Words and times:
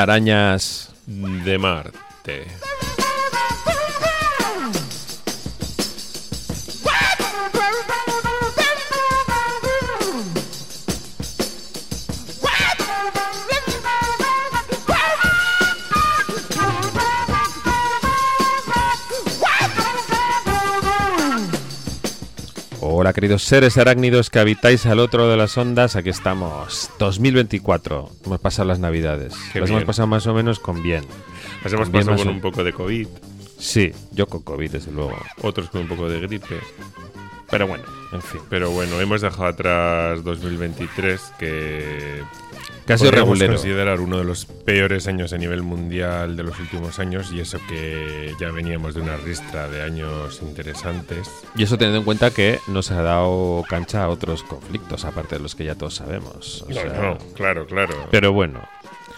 Arañas 0.00 0.88
de 1.06 1.58
Marte. 1.58 2.46
Hola 23.10 23.14
queridos 23.16 23.42
seres 23.42 23.76
arácnidos 23.76 24.30
que 24.30 24.38
habitáis 24.38 24.86
al 24.86 25.00
otro 25.00 25.28
de 25.28 25.36
las 25.36 25.58
ondas, 25.58 25.96
aquí 25.96 26.10
estamos, 26.10 26.90
2024, 27.00 28.08
hemos 28.24 28.38
pasado 28.38 28.68
las 28.68 28.78
navidades, 28.78 29.34
Qué 29.52 29.58
las 29.58 29.68
hemos 29.68 29.80
bien. 29.80 29.86
pasado 29.88 30.06
más 30.06 30.28
o 30.28 30.32
menos 30.32 30.60
con 30.60 30.80
bien. 30.80 31.02
Nos 31.64 31.72
hemos 31.72 31.90
pasado 31.90 32.16
con 32.16 32.28
un 32.28 32.40
poco 32.40 32.62
de 32.62 32.72
COVID, 32.72 33.08
Sí, 33.58 33.90
yo 34.12 34.28
con 34.28 34.42
COVID 34.42 34.70
desde 34.70 34.92
luego, 34.92 35.18
otros 35.42 35.70
con 35.70 35.80
un 35.80 35.88
poco 35.88 36.08
de 36.08 36.20
gripe. 36.20 36.60
Pero 37.50 37.66
bueno, 37.66 37.84
en 38.12 38.22
fin, 38.22 38.40
Pero 38.48 38.70
bueno, 38.70 39.00
hemos 39.00 39.20
dejado 39.20 39.46
atrás 39.46 40.22
2023, 40.24 41.32
que 41.38 42.22
casi 42.86 43.08
regulero. 43.10 43.52
considerar 43.54 44.00
uno 44.00 44.18
de 44.18 44.24
los 44.24 44.46
peores 44.46 45.06
años 45.06 45.32
a 45.32 45.38
nivel 45.38 45.62
mundial 45.62 46.36
de 46.36 46.42
los 46.42 46.58
últimos 46.58 46.98
años, 46.98 47.30
y 47.32 47.40
eso 47.40 47.58
que 47.68 48.34
ya 48.40 48.50
veníamos 48.50 48.94
de 48.94 49.00
una 49.02 49.16
ristra 49.16 49.68
de 49.68 49.82
años 49.82 50.40
interesantes. 50.42 51.28
Y 51.56 51.62
eso 51.64 51.76
teniendo 51.78 51.98
en 51.98 52.04
cuenta 52.04 52.30
que 52.30 52.58
nos 52.68 52.90
ha 52.90 53.02
dado 53.02 53.64
cancha 53.68 54.02
a 54.04 54.08
otros 54.08 54.42
conflictos, 54.42 55.04
aparte 55.04 55.36
de 55.36 55.42
los 55.42 55.54
que 55.54 55.64
ya 55.64 55.74
todos 55.74 55.94
sabemos. 55.94 56.62
o 56.62 56.68
No, 56.68 56.74
sea, 56.74 56.84
no, 56.92 57.18
claro, 57.34 57.66
claro. 57.66 57.94
Pero 58.10 58.32
bueno, 58.32 58.60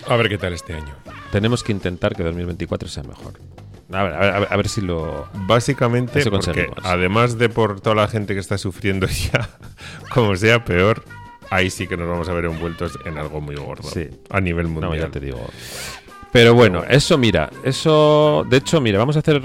A 0.08 0.16
ver 0.16 0.28
qué 0.28 0.36
tal 0.38 0.52
este 0.52 0.74
año. 0.74 0.94
tenemos 1.30 1.62
que 1.62 1.72
intentar 1.72 2.14
que 2.16 2.22
2024 2.24 2.88
sea 2.88 3.02
mejor. 3.04 3.34
A 3.92 4.02
ver, 4.02 4.14
a 4.14 4.38
ver, 4.40 4.48
a 4.50 4.56
ver, 4.56 4.68
si 4.68 4.80
lo... 4.80 5.28
Básicamente, 5.34 6.24
porque 6.30 6.70
además 6.82 7.36
de 7.38 7.48
por 7.48 7.80
toda 7.80 7.94
la 7.96 8.08
gente 8.08 8.34
que 8.34 8.40
está 8.40 8.56
sufriendo 8.58 9.06
ya, 9.32 9.48
como 10.14 10.34
sea 10.36 10.64
peor, 10.64 11.04
ahí 11.50 11.68
sí 11.70 11.86
que 11.86 11.96
nos 11.96 12.08
vamos 12.08 12.28
a 12.28 12.32
ver 12.32 12.46
envueltos 12.46 12.98
en 13.04 13.18
algo 13.18 13.40
muy 13.40 13.56
gordo. 13.56 13.88
Sí. 13.88 14.08
A 14.30 14.40
nivel 14.40 14.72
No, 14.72 14.80
mundial. 14.80 15.06
ya 15.06 15.10
te 15.10 15.20
digo. 15.20 15.40
Pero 16.32 16.54
bueno, 16.54 16.82
eso 16.88 17.18
mira, 17.18 17.50
eso... 17.64 18.46
De 18.48 18.56
hecho, 18.58 18.80
mira, 18.80 18.98
vamos 18.98 19.16
a 19.16 19.18
hacer 19.18 19.42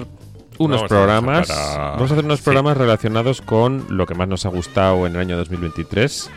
unos 0.59 0.78
Vamos 0.78 0.89
programas... 0.89 1.48
para- 1.50 1.92
Vamos 1.92 2.09
a 2.09 2.14
hacer 2.14 2.26
unos 2.26 2.39
sí. 2.39 2.45
programas 2.45 2.78
relacionados 2.78 3.42
con 3.42 3.86
lo 3.89 4.06
que 4.06 4.16
más 4.16 4.28
nos 4.30 4.45
ha 4.45 4.50
gustado 4.50 5.06
en 5.06 5.16
el 5.16 5.22
año 5.22 5.38
2023. 5.38 6.30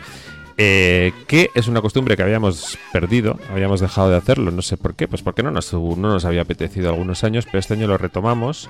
Eh, 0.57 1.13
que 1.27 1.49
es 1.55 1.67
una 1.67 1.81
costumbre 1.81 2.15
que 2.17 2.23
habíamos 2.23 2.77
perdido, 2.91 3.39
habíamos 3.51 3.79
dejado 3.79 4.09
de 4.09 4.17
hacerlo, 4.17 4.51
no 4.51 4.61
sé 4.61 4.77
por 4.77 4.95
qué, 4.95 5.07
pues 5.07 5.21
porque 5.21 5.43
no 5.43 5.51
nos, 5.51 5.73
no 5.73 5.95
nos 5.95 6.25
había 6.25 6.41
apetecido 6.43 6.89
algunos 6.89 7.23
años, 7.23 7.45
pero 7.45 7.59
este 7.59 7.73
año 7.75 7.87
lo 7.87 7.97
retomamos. 7.97 8.69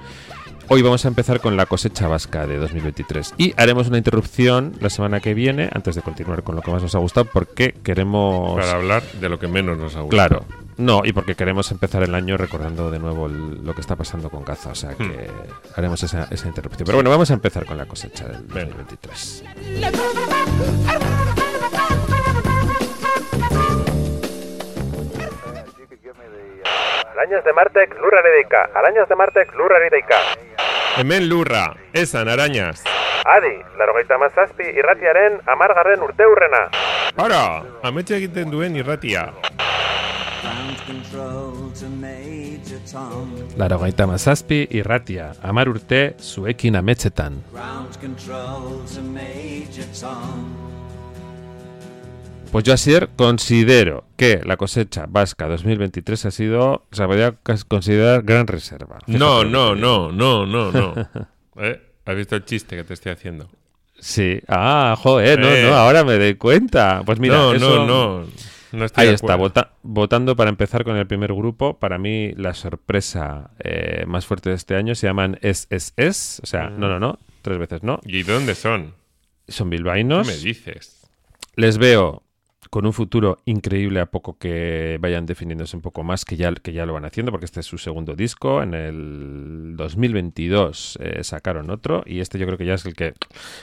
Hoy 0.68 0.82
vamos 0.84 1.04
a 1.04 1.10
empezar 1.10 1.42
con 1.42 1.58
la 1.58 1.66
cosecha 1.66 2.08
vasca 2.08 2.48
de 2.48 2.58
2023 2.58 3.34
y 3.38 3.54
haremos 3.58 3.90
una 3.90 3.98
interrupción 3.98 4.74
la 4.80 4.90
semana 4.90 5.20
que 5.20 5.34
viene 5.34 5.70
antes 5.74 5.96
de 5.96 6.02
continuar 6.02 6.44
con 6.44 6.56
lo 6.56 6.62
que 6.62 6.72
más 6.72 6.82
nos 6.82 6.96
ha 6.96 7.00
gustado 7.00 7.26
porque 7.26 7.74
queremos 7.84 8.56
Para 8.58 8.72
hablar 8.78 9.04
de 9.20 9.28
lo 9.28 9.38
que 9.38 9.50
menos 9.50 9.78
nos 9.78 9.96
ha 9.98 10.02
gustado. 10.02 10.10
Claro. 10.10 10.46
No, 10.78 11.02
y 11.04 11.12
porque 11.12 11.36
queremos 11.36 11.70
empezar 11.72 12.04
el 12.04 12.16
año 12.16 12.38
recordando 12.38 12.90
de 12.90 13.00
nuevo 13.00 13.26
el- 13.28 13.66
lo 13.66 13.76
que 13.76 13.82
está 13.82 13.98
pasando 13.98 14.30
con 14.30 14.46
Gaza, 14.46 14.70
o 14.70 14.76
sea 14.76 14.92
que 14.96 15.04
Hmm. 15.04 15.52
haremos 15.76 16.02
esa, 16.04 16.28
esa 16.32 16.48
interrupción. 16.48 16.86
Pero 16.86 16.98
bueno, 17.00 17.10
vamos 17.10 17.30
a 17.32 17.34
empezar 17.34 17.66
con 17.66 17.78
la 17.78 17.86
cosecha 17.86 18.24
del 18.30 18.48
2023. 18.48 19.44
Arañas 27.22 27.46
de 27.46 27.54
Martek 27.54 27.94
lurraredeika, 28.02 28.70
arañas 28.74 29.08
de 29.08 29.16
Martek 29.16 29.54
lurraredeika. 29.54 30.16
Hemen 30.98 31.30
lurra, 31.30 31.76
esan 31.94 32.28
arañas. 32.28 32.84
Adi, 33.26 33.62
larogeita 33.78 34.18
mazazpi 34.18 34.64
irratiaren 34.64 35.38
amargarren 35.46 36.02
urteurrena. 36.02 36.64
Ara, 37.18 37.62
ametxe 37.84 38.18
egiten 38.18 38.50
duen 38.50 38.76
irratia. 38.76 39.28
Larogeita 43.56 44.08
mazazpi 44.08 44.66
irratia, 44.72 45.36
amar 45.44 45.70
urte 45.70 46.16
zuekin 46.18 46.76
ametzetan. 46.82 47.44
Pues 52.52 52.66
yo, 52.66 52.74
Asier, 52.74 53.10
considero 53.16 54.04
que 54.18 54.42
la 54.44 54.58
cosecha 54.58 55.06
vasca 55.08 55.48
2023 55.48 56.26
ha 56.26 56.32
sido, 56.32 56.86
se 56.92 57.06
podría 57.06 57.34
considerar 57.68 58.24
gran 58.24 58.46
reserva. 58.46 59.00
No, 59.08 59.46
no, 59.46 59.74
no, 59.74 60.12
no, 60.12 60.46
no, 60.46 60.72
no. 60.72 60.94
¿Eh? 61.62 61.82
¿Has 62.06 62.16
visto 62.16 62.36
el 62.36 62.44
chiste 62.44 62.76
que 62.76 62.84
te 62.84 62.94
estoy 62.94 63.14
haciendo? 63.14 63.50
Sí, 64.00 64.42
ah, 64.50 64.96
joder, 65.00 65.40
no, 65.40 65.48
Eh. 65.48 65.64
no, 65.64 65.76
ahora 65.76 66.04
me 66.04 66.18
doy 66.18 66.36
cuenta. 66.36 67.04
Pues 67.06 67.20
mira, 67.20 67.36
no, 67.36 67.54
eso- 67.54 67.86
no, 67.86 68.20
no. 68.22 68.28
No 68.74 68.86
estoy 68.86 69.02
Ahí 69.04 69.10
de 69.10 69.16
está, 69.16 69.36
vota- 69.36 69.74
votando 69.84 70.36
para 70.38 70.50
empezar 70.50 70.86
con 70.86 70.96
el 70.96 71.06
primer 71.06 71.34
grupo. 71.34 71.78
Para 71.78 71.98
mí, 71.98 72.32
la 72.38 72.54
sorpresa 72.54 73.52
eh, 73.60 74.06
más 74.08 74.26
fuerte 74.26 74.50
de 74.50 74.56
este 74.56 74.76
año 74.76 74.96
se 74.96 75.08
llaman 75.08 75.38
SSS. 75.42 76.40
O 76.42 76.46
sea, 76.46 76.70
no, 76.70 76.88
no, 76.88 76.98
no, 76.98 77.20
tres 77.42 77.58
veces 77.58 77.84
no. 77.84 78.00
¿Y 78.06 78.24
dónde 78.24 78.56
son? 78.56 78.94
Son 79.50 79.70
¿Qué 79.70 79.76
bilbaínos. 79.76 80.26
me 80.26 80.38
dices? 80.38 81.02
Les 81.58 81.78
veo 81.80 82.24
con 82.72 82.86
un 82.86 82.94
futuro 82.94 83.40
increíble 83.46 84.00
a 84.00 84.06
poco 84.06 84.38
que 84.40 84.98
vayan 85.02 85.26
definiéndose 85.26 85.76
un 85.76 85.82
poco 85.82 86.04
más, 86.04 86.24
que 86.26 86.38
ya, 86.38 86.52
que 86.54 86.72
ya 86.72 86.86
lo 86.86 86.94
van 86.94 87.04
haciendo, 87.06 87.30
porque 87.32 87.46
este 87.46 87.60
es 87.60 87.66
su 87.66 87.78
segundo 87.78 88.16
disco. 88.16 88.64
En 88.64 88.74
el 88.74 89.74
2022 89.76 90.98
eh, 91.02 91.24
sacaron 91.24 91.70
otro 91.70 92.02
y 92.06 92.22
este 92.22 92.40
yo 92.40 92.46
creo 92.46 92.58
que 92.58 92.66
ya 92.66 92.76
es 92.76 92.86
el 92.86 92.94
que 92.96 93.14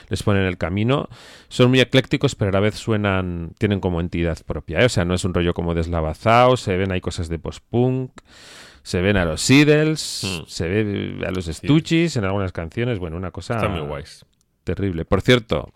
les 0.09 0.21
pone 0.23 0.39
en 0.41 0.45
el 0.45 0.57
camino. 0.57 1.09
Son 1.47 1.69
muy 1.69 1.79
eclécticos, 1.79 2.35
pero 2.35 2.49
a 2.49 2.53
la 2.53 2.59
vez 2.59 2.75
suenan, 2.75 3.51
tienen 3.57 3.79
como 3.79 3.99
entidad 3.99 4.37
propia. 4.45 4.79
¿eh? 4.81 4.85
O 4.85 4.89
sea, 4.89 5.05
no 5.05 5.15
es 5.15 5.25
un 5.25 5.33
rollo 5.33 5.53
como 5.55 5.73
deslavazado, 5.73 6.55
se 6.55 6.77
ven, 6.77 6.91
hay 6.91 7.01
cosas 7.01 7.29
de 7.29 7.39
post-punk. 7.39 8.11
Se 8.83 9.01
ven 9.01 9.17
a 9.17 9.25
los 9.25 9.41
Seedles, 9.41 10.21
Hmm. 10.23 10.43
se 10.47 10.67
ve 10.67 11.25
a 11.27 11.31
los 11.31 11.45
Stooges 11.45 12.15
en 12.15 12.25
algunas 12.25 12.51
canciones. 12.51 12.99
Bueno, 12.99 13.17
una 13.17 13.31
cosa 13.31 13.55
Están 13.55 13.71
muy 13.71 13.81
guays. 13.87 14.25
terrible. 14.63 15.03
Por 15.03 15.21
cierto, 15.21 15.71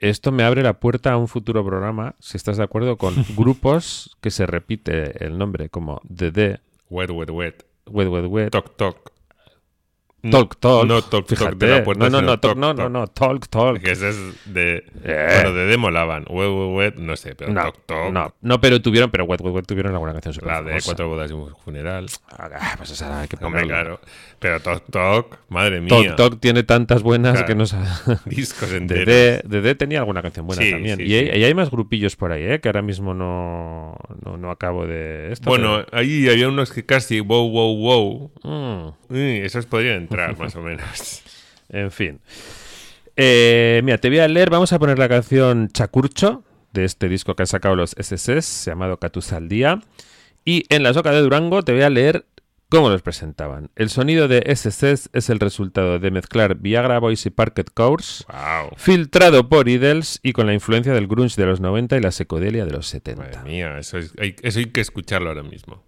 esto 0.00 0.32
me 0.32 0.44
abre 0.44 0.62
la 0.62 0.80
puerta 0.80 1.12
a 1.12 1.16
un 1.16 1.28
futuro 1.28 1.64
programa, 1.64 2.14
si 2.18 2.36
estás 2.36 2.56
de 2.56 2.64
acuerdo, 2.64 2.96
con 2.96 3.14
grupos 3.36 4.16
que 4.20 4.30
se 4.30 4.46
repite 4.46 5.24
el 5.24 5.38
nombre, 5.38 5.68
como 5.68 6.00
The, 6.14 6.60
Wet, 6.90 7.10
wet, 7.10 7.30
wet. 7.30 7.66
Wet 7.90 8.08
Wet 8.08 8.26
Wet, 8.26 8.50
Toc, 8.50 8.76
toc. 8.76 9.12
Talk 10.30 10.56
Talk. 10.60 10.86
No 10.86 11.00
talk, 11.02 11.10
talk 11.10 11.28
Fíjate, 11.28 11.56
de 11.66 11.78
la 11.78 11.84
puerta. 11.84 12.04
no, 12.08 12.10
no, 12.10 12.22
no, 12.26 12.38
talk, 12.40 12.56
no, 12.56 12.74
no, 12.74 12.88
no, 12.88 13.06
Talk 13.08 13.48
Talk. 13.48 13.80
Que 13.80 13.92
ese 13.92 14.10
es 14.10 14.16
de. 14.46 14.84
Eh. 15.04 15.30
Bueno, 15.42 15.54
de 15.54 15.66
demo 15.66 15.90
lavan. 15.90 16.24
Wet, 16.28 16.48
wet, 16.50 16.76
wet, 16.76 16.94
no 16.96 17.16
sé, 17.16 17.34
pero 17.34 17.52
No, 17.52 17.62
toc, 17.64 17.86
toc. 17.86 18.12
no, 18.12 18.34
no, 18.40 18.60
pero 18.60 18.80
tuvieron, 18.82 19.10
pero 19.10 19.24
Wet 19.24 19.40
Wet 19.40 19.54
Wet 19.54 19.66
tuvieron 19.66 19.92
alguna 19.92 20.12
canción 20.12 20.34
super 20.34 20.48
La 20.52 20.62
de 20.62 20.68
famosa. 20.70 20.86
cuatro 20.86 21.08
bodas 21.08 21.30
y 21.30 21.34
un 21.34 21.54
funeral. 21.64 22.06
Ah, 22.30 22.74
pues 22.76 22.90
esa 22.90 23.20
hay 23.20 23.28
que 23.28 23.36
Hombre, 23.44 23.62
claro. 23.66 24.00
Pero 24.40 24.60
toc, 24.60 24.84
toc, 24.90 25.38
madre 25.48 25.80
mía. 25.80 25.90
Talk 25.90 26.16
Talk 26.16 26.40
tiene 26.40 26.62
tantas 26.62 27.02
buenas 27.02 27.32
Claro. 27.32 27.46
que 27.46 27.54
no 27.54 27.66
sabe. 27.66 27.86
Discos 28.26 28.72
enteros. 28.72 29.06
D, 29.06 29.42
de 29.44 29.60
D 29.60 29.74
tenía 29.74 29.98
alguna 30.00 30.22
canción 30.22 30.46
buena 30.46 30.62
Sí, 30.62 30.70
también. 30.70 30.96
sí, 30.98 31.04
y, 31.04 31.14
hay, 31.14 31.26
sí. 31.32 31.38
y 31.38 31.44
hay 31.44 31.54
más 31.54 31.70
grupillos 31.70 32.16
por 32.16 32.32
ahí, 32.32 32.44
¿eh? 32.44 32.60
que 32.60 32.68
ahora 32.68 32.82
mismo 32.82 33.14
no, 33.14 33.96
no, 34.24 34.36
no 34.36 34.50
acabo 34.50 34.86
de 34.86 35.32
esto. 35.32 35.48
Bueno, 35.50 35.84
ahí 35.92 36.28
había 36.28 36.48
unos 36.48 36.72
que 36.72 36.84
casi 36.84 37.20
wow, 37.20 37.48
wow, 37.50 37.76
wow. 37.76 38.30
Mm. 38.44 39.07
Uy, 39.10 39.38
esos 39.38 39.66
podrían 39.66 39.96
entrar, 39.96 40.36
más 40.38 40.54
o 40.56 40.60
menos. 40.62 41.22
En 41.70 41.90
fin. 41.90 42.18
Eh, 43.16 43.82
mira, 43.84 43.98
te 43.98 44.08
voy 44.08 44.20
a 44.20 44.28
leer, 44.28 44.48
vamos 44.48 44.72
a 44.72 44.78
poner 44.78 44.98
la 44.98 45.08
canción 45.08 45.68
Chacurcho 45.68 46.44
de 46.72 46.84
este 46.86 47.08
disco 47.10 47.34
que 47.34 47.42
han 47.42 47.46
sacado 47.46 47.76
los 47.76 47.94
SS, 47.98 48.70
llamado 48.70 48.98
Catus 48.98 49.32
al 49.32 49.48
Día. 49.48 49.80
Y 50.44 50.64
en 50.70 50.82
la 50.82 50.94
soca 50.94 51.10
de 51.10 51.20
Durango 51.20 51.62
te 51.62 51.72
voy 51.72 51.82
a 51.82 51.90
leer 51.90 52.24
cómo 52.70 52.88
los 52.90 53.02
presentaban. 53.02 53.70
El 53.76 53.90
sonido 53.90 54.28
de 54.28 54.42
SS 54.46 55.10
es 55.12 55.28
el 55.30 55.40
resultado 55.40 55.98
de 55.98 56.10
mezclar 56.10 56.54
Viagra 56.56 56.98
Boys 57.00 57.26
y 57.26 57.30
Parquet 57.30 57.70
Course, 57.74 58.24
Wow. 58.28 58.70
filtrado 58.76 59.48
por 59.48 59.68
Idles 59.68 60.20
y 60.22 60.32
con 60.32 60.46
la 60.46 60.54
influencia 60.54 60.92
del 60.94 61.06
grunge 61.06 61.34
de 61.40 61.46
los 61.46 61.60
90 61.60 61.96
y 61.96 62.00
la 62.00 62.12
psicodelia 62.12 62.64
de 62.64 62.70
los 62.72 62.86
70. 62.86 63.22
Madre 63.22 63.50
mía, 63.50 63.78
eso, 63.78 63.98
es- 63.98 64.12
hay, 64.18 64.36
eso 64.42 64.58
hay 64.58 64.66
que 64.66 64.80
escucharlo 64.80 65.28
ahora 65.28 65.42
mismo. 65.42 65.82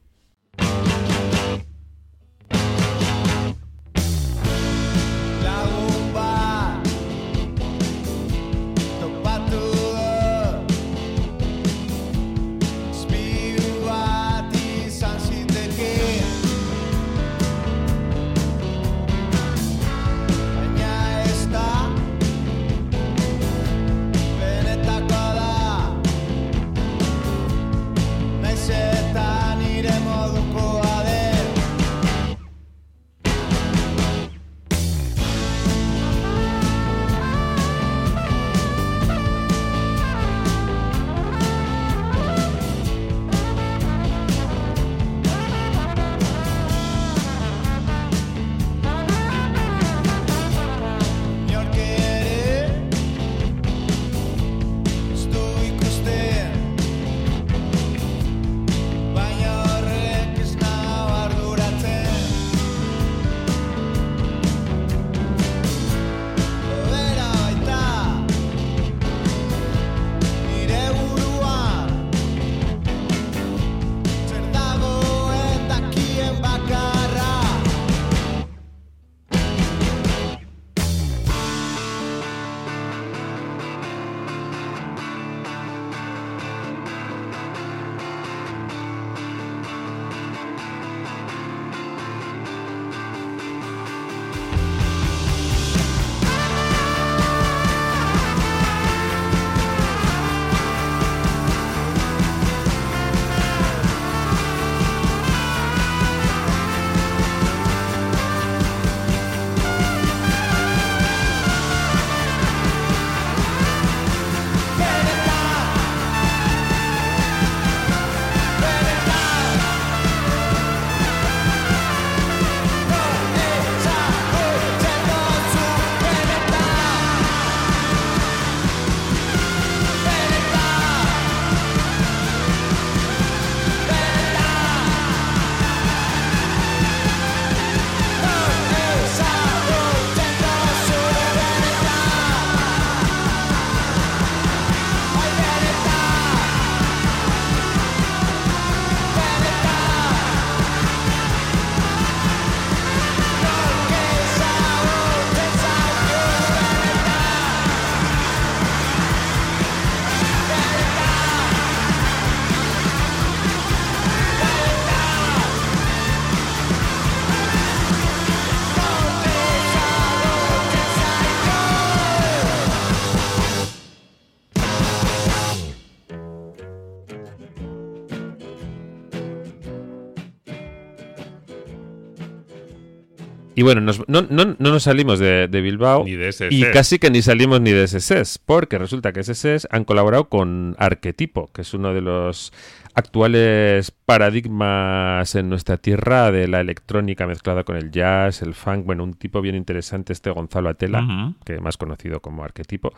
Y 183.61 183.63
bueno, 183.63 183.83
nos- 183.83 184.09
no, 184.09 184.23
no- 184.23 184.57
no 184.59 184.71
nos 184.71 184.85
salimos 184.85 185.19
de, 185.19 185.47
de 185.47 185.61
Bilbao 185.61 186.05
Ni 186.05 186.15
de 186.17 186.31
y 186.51 186.63
casi 186.73 186.99
que 186.99 187.11
ni 187.11 187.21
salimos 187.21 187.61
ni 187.61 187.73
de 187.73 187.85
SS, 187.85 188.39
porque 188.47 188.79
resulta 188.79 189.13
que 189.13 189.21
SS 189.21 189.69
han 189.71 189.85
colaborado 189.85 190.31
con 190.31 190.75
Arquetipo, 190.79 191.51
que 191.53 191.61
es 191.61 191.75
uno 191.75 191.93
de 191.93 192.01
los 192.01 192.55
actuales 192.95 193.91
paradigmas 194.07 195.35
en 195.35 195.51
nuestra 195.51 195.77
tierra 195.77 196.31
de 196.33 196.49
la 196.49 196.61
electrónica 196.61 197.27
mezclada 197.27 197.65
con 197.65 197.77
el 197.77 197.91
jazz, 197.91 198.41
el 198.41 198.55
funk, 198.55 198.87
bueno, 198.87 199.05
un 199.05 199.13
tipo 199.13 199.43
bien 199.43 199.57
interesante 199.57 200.15
este 200.15 200.31
Gonzalo 200.31 200.71
Atela, 200.71 201.03
Ujú. 201.03 201.35
que 201.45 201.61
más 201.61 201.77
conocido 201.77 202.21
como 202.21 202.43
Arquetipo, 202.45 202.95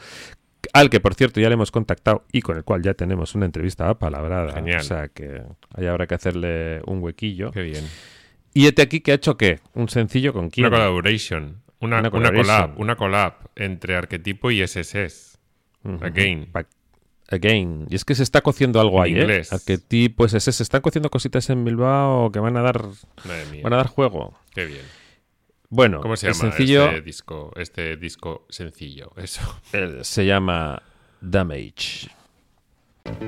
al 0.73 0.91
que 0.91 1.01
por 1.01 1.15
cierto 1.15 1.41
ya 1.41 1.49
le 1.49 1.55
hemos 1.55 1.73
contactado 1.73 2.25
y 2.31 2.41
con 2.41 2.57
el 2.57 2.63
cual 2.63 2.83
ya 2.83 2.95
tenemos 2.95 3.35
una 3.35 3.47
entrevista 3.47 3.89
apalabrada, 3.89 4.53
Genial. 4.53 4.79
o 4.81 4.85
sea 4.85 5.09
que 5.09 5.43
ahí 5.75 5.87
habrá 5.87 6.07
que 6.07 6.15
hacerle 6.15 6.83
un 6.87 7.03
huequillo. 7.03 7.51
Qué 7.51 7.63
bien. 7.63 7.85
Y 8.55 8.67
este 8.67 8.83
aquí 8.83 9.01
que 9.01 9.13
ha 9.13 9.15
hecho 9.15 9.37
qué? 9.37 9.61
Un 9.75 9.89
sencillo 9.89 10.33
con 10.33 10.51
quién? 10.51 10.67
Una 10.67 10.77
collaboration. 10.77 11.63
Una, 11.81 11.99
Una 12.01 12.11
una, 12.11 12.33
collab. 12.33 12.79
Una 12.81 12.97
collab 12.97 13.35
entre 13.57 13.97
Arquetipo 13.97 14.51
y 14.51 14.67
SSS. 14.67 15.39
Again. 16.01 16.51
Pa- 16.53 16.67
Again. 17.29 17.87
Y 17.89 17.95
es 17.97 18.05
que 18.05 18.15
se 18.15 18.23
está 18.23 18.41
cociendo 18.43 18.81
algo 18.81 18.99
En 18.99 19.15
ahí, 19.15 19.21
inglés. 19.21 19.51
¿eh? 19.51 19.55
Arquetipo, 19.57 20.27
ese, 20.27 20.39
se 20.41 20.63
están 20.63 20.81
cociendo 20.83 21.09
cositas 21.11 21.49
en 21.51 21.65
Bilbao 21.65 22.31
que 22.31 22.39
van 22.41 22.57
a 22.57 22.63
dar, 22.63 22.83
van 23.63 23.73
a 23.73 23.77
dar 23.77 23.87
juego. 23.89 24.39
Qué 24.55 24.67
bien. 24.67 24.83
Bueno, 25.71 26.01
¿Cómo 26.03 26.17
se 26.17 26.27
llama 26.27 26.39
sencillo 26.39 26.85
este 26.85 27.01
disco? 27.01 27.53
Este 27.57 27.97
disco 27.97 28.47
sencillo. 28.51 29.13
Eso. 29.17 29.41
eh, 29.73 30.01
se 30.03 30.27
llama 30.27 30.83
Damage. 31.23 32.11
Thank 33.05 33.23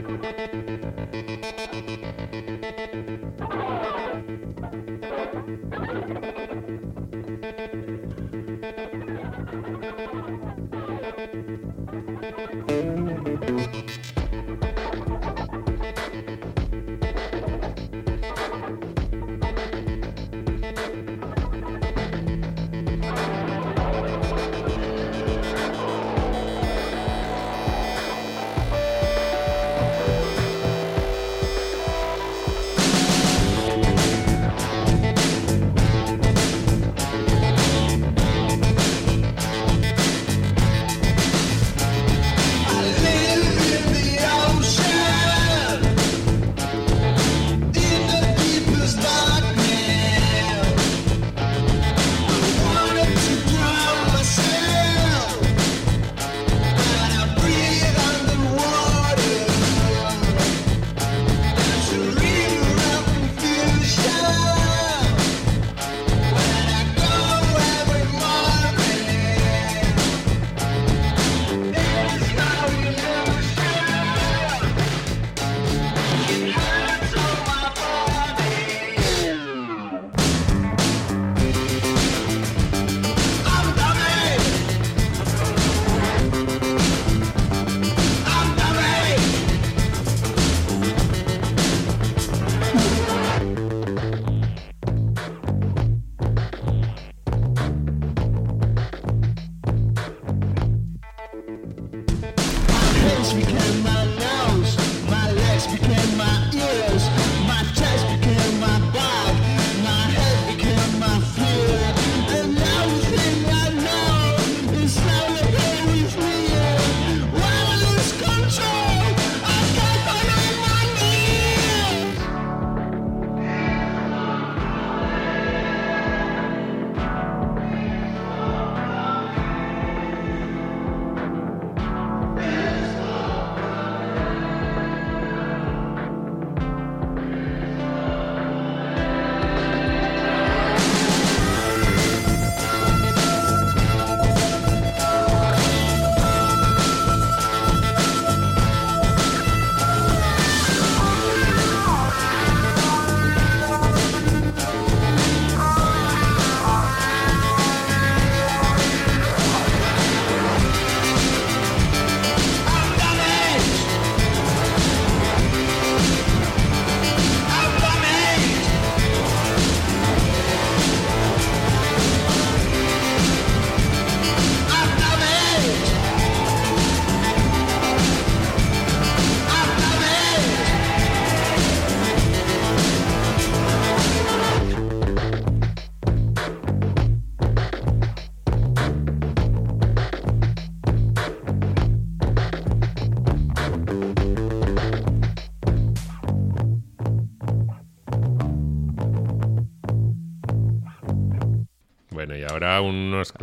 you. 6.38 6.43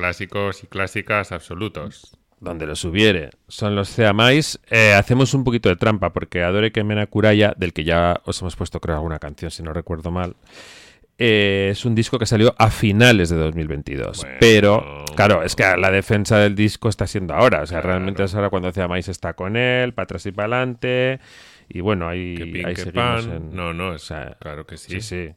Clásicos 0.01 0.63
y 0.63 0.67
clásicas 0.67 1.31
absolutos. 1.31 2.17
donde 2.39 2.65
los 2.65 2.84
hubiere, 2.86 3.29
son 3.48 3.75
los 3.75 3.88
Ceamais. 3.93 4.60
Eh, 4.72 4.93
hacemos 4.93 5.36
un 5.36 5.43
poquito 5.43 5.70
de 5.70 5.75
trampa 5.75 6.12
porque 6.12 6.41
Adore 6.41 6.72
Kemena 6.72 7.05
Kuraya, 7.05 7.53
del 7.55 7.72
que 7.72 7.84
ya 7.84 8.20
os 8.25 8.41
hemos 8.41 8.55
puesto 8.55 8.79
creo 8.79 8.96
alguna 8.96 9.20
canción 9.20 9.51
si 9.51 9.62
no 9.62 9.74
recuerdo 9.74 10.10
mal, 10.10 10.36
eh, 11.20 11.70
es 11.72 11.86
un 11.86 11.93
disco 11.93 12.17
que 12.17 12.25
salió 12.25 12.55
a 12.58 12.72
finales 12.72 13.29
de 13.29 13.36
2022. 13.38 14.22
Bueno. 14.24 14.38
Pero, 14.39 15.05
claro, 15.15 15.43
es 15.43 15.55
que 15.55 15.63
la 15.77 15.91
defensa 15.91 16.39
del 16.39 16.55
disco 16.55 16.89
está 16.89 17.05
siendo 17.05 17.36
ahora. 17.36 17.62
O 17.62 17.67
sea, 17.67 17.79
Claro. 17.79 17.89
realmente 17.98 18.24
es 18.24 18.34
ahora 18.34 18.50
cuando 18.50 18.72
Ceamais 18.72 19.08
está 19.08 19.34
con 19.34 19.55
él, 19.55 19.93
para 19.93 20.05
atrás 20.05 20.25
y 20.25 20.31
para 20.31 20.48
adelante. 20.58 21.20
Y 21.70 21.81
bueno, 21.81 22.10
ahí, 22.10 22.34
Que 22.36 22.46
pin, 22.48 22.65
ahí 22.65 22.74
que 22.74 22.81
seguimos 22.81 23.27
pan. 23.27 23.36
en- 23.36 23.55
No, 23.55 23.72
no, 23.72 23.89
o 23.89 24.00
sea, 24.00 24.36
claro 24.39 24.65
que 24.65 24.77
sí. 24.77 24.93
Sí, 25.00 25.01
sí. 25.01 25.29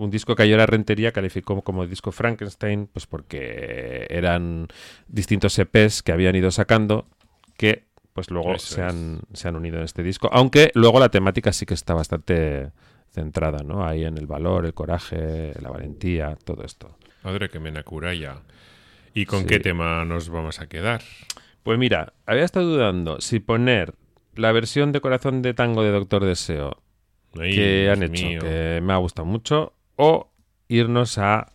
Un 0.00 0.10
disco 0.10 0.34
que 0.34 0.44
ayer 0.44 0.56
la 0.56 0.66
Rentería 0.66 1.12
calificó 1.12 1.60
como 1.62 1.86
disco 1.86 2.10
Frankenstein, 2.10 2.86
pues 2.92 3.06
porque 3.06 4.06
eran 4.08 4.68
distintos 5.08 5.58
EPs 5.58 6.02
que 6.02 6.12
habían 6.12 6.34
ido 6.36 6.50
sacando 6.50 7.04
que 7.58 7.84
pues 8.14 8.30
luego 8.30 8.58
se 8.58 8.82
han, 8.82 9.20
se 9.34 9.48
han 9.48 9.56
unido 9.56 9.76
en 9.78 9.84
este 9.84 10.02
disco. 10.02 10.28
Aunque 10.32 10.70
luego 10.74 10.98
la 11.00 11.10
temática 11.10 11.52
sí 11.52 11.66
que 11.66 11.74
está 11.74 11.94
bastante 11.94 12.70
centrada, 13.10 13.62
¿no? 13.62 13.84
Ahí 13.86 14.04
en 14.04 14.16
el 14.16 14.26
valor, 14.26 14.64
el 14.66 14.72
coraje, 14.74 15.52
la 15.60 15.68
valentía, 15.70 16.36
todo 16.44 16.64
esto. 16.64 16.96
Madre 17.22 17.48
que 17.50 17.58
me 17.60 17.70
curaya. 17.84 18.36
¿Y 19.12 19.26
con 19.26 19.40
Sí. 19.40 19.46
qué 19.46 19.60
tema 19.60 20.04
nos 20.04 20.28
vamos 20.30 20.60
a 20.60 20.66
quedar? 20.68 21.02
Pues 21.62 21.78
mira, 21.78 22.14
había 22.26 22.44
estado 22.44 22.66
dudando 22.72 23.20
si 23.20 23.38
poner 23.38 23.94
la 24.34 24.50
versión 24.52 24.92
de 24.92 25.00
Corazón 25.00 25.42
de 25.42 25.52
Tango 25.52 25.82
de 25.82 25.90
Doctor 25.90 26.24
Deseo 26.24 26.82
Ay, 27.38 27.54
que 27.54 27.82
Dios 27.82 27.96
han 27.96 28.02
hecho, 28.04 28.26
mío. 28.26 28.40
que 28.40 28.80
me 28.82 28.92
ha 28.92 28.96
gustado 28.96 29.26
mucho, 29.26 29.74
o 30.02 30.32
irnos 30.68 31.18
a 31.18 31.52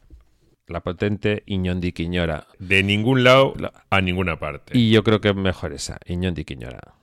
la 0.68 0.82
potente 0.82 1.44
Iñondi 1.48 1.92
Quiñora. 1.94 2.48
De 2.60 2.84
ningún 2.84 3.24
lado 3.24 3.54
La- 3.58 3.74
a 3.90 4.02
ninguna 4.02 4.38
parte. 4.40 4.78
Y 4.78 4.92
yo 4.92 5.04
creo 5.04 5.20
que 5.22 5.30
es 5.30 5.36
mejor 5.36 5.74
esa, 5.74 5.98
Iñondi 6.06 6.44
Quiñora. 6.46 6.95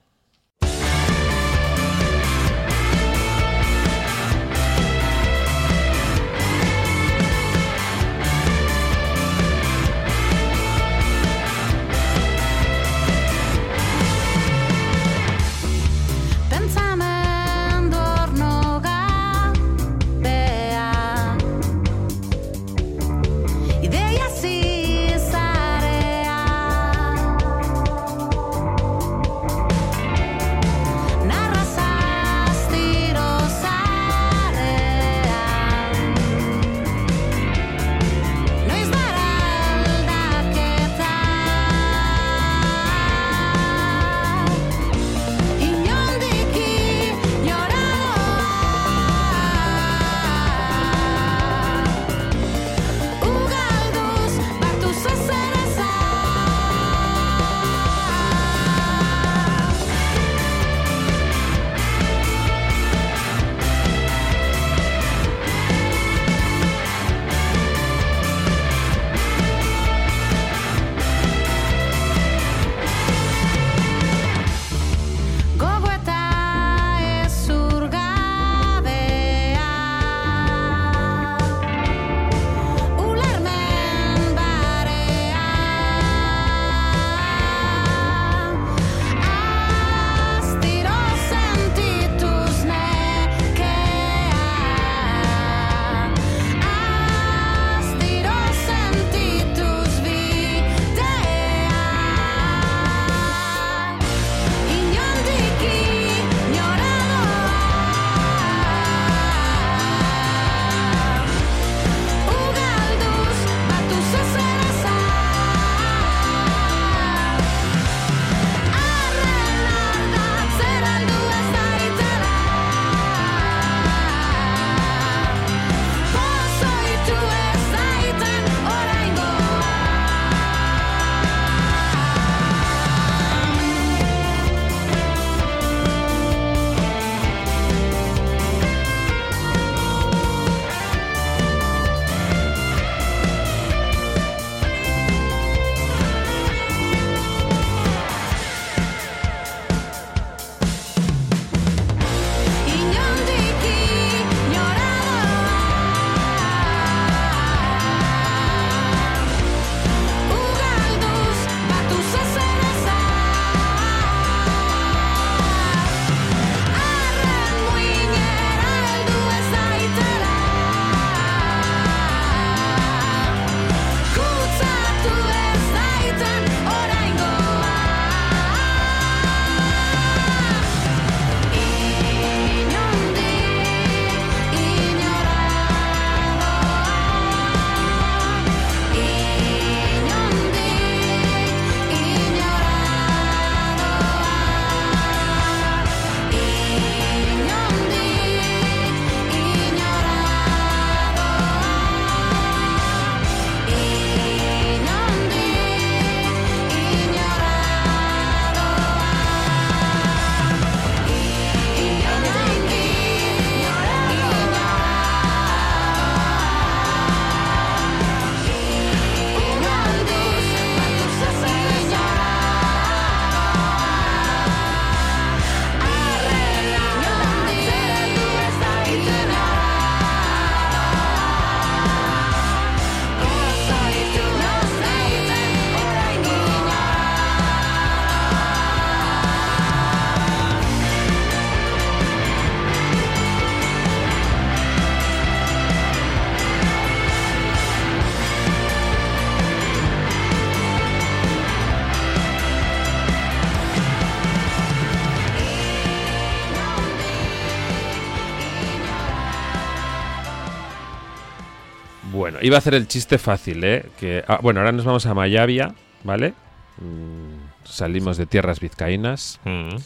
Iba 262.43 262.57
a 262.57 262.59
hacer 262.59 262.75
el 262.75 262.87
chiste 262.89 263.19
fácil, 263.19 263.65
¿eh? 263.65 263.87
Que, 263.99 264.25
ah, 264.27 264.39
bueno, 264.43 264.61
ahora 264.61 264.73
nos 264.73 264.85
vamos 264.85 265.07
a 265.07 265.15
Mayavia, 265.15 265.75
¿vale? 266.05 266.35
Mm, 266.79 267.65
salimos 267.65 268.17
de 268.17 268.27
tierras 268.27 268.61
vizcaínas 268.61 269.41
Mm. 269.45 269.77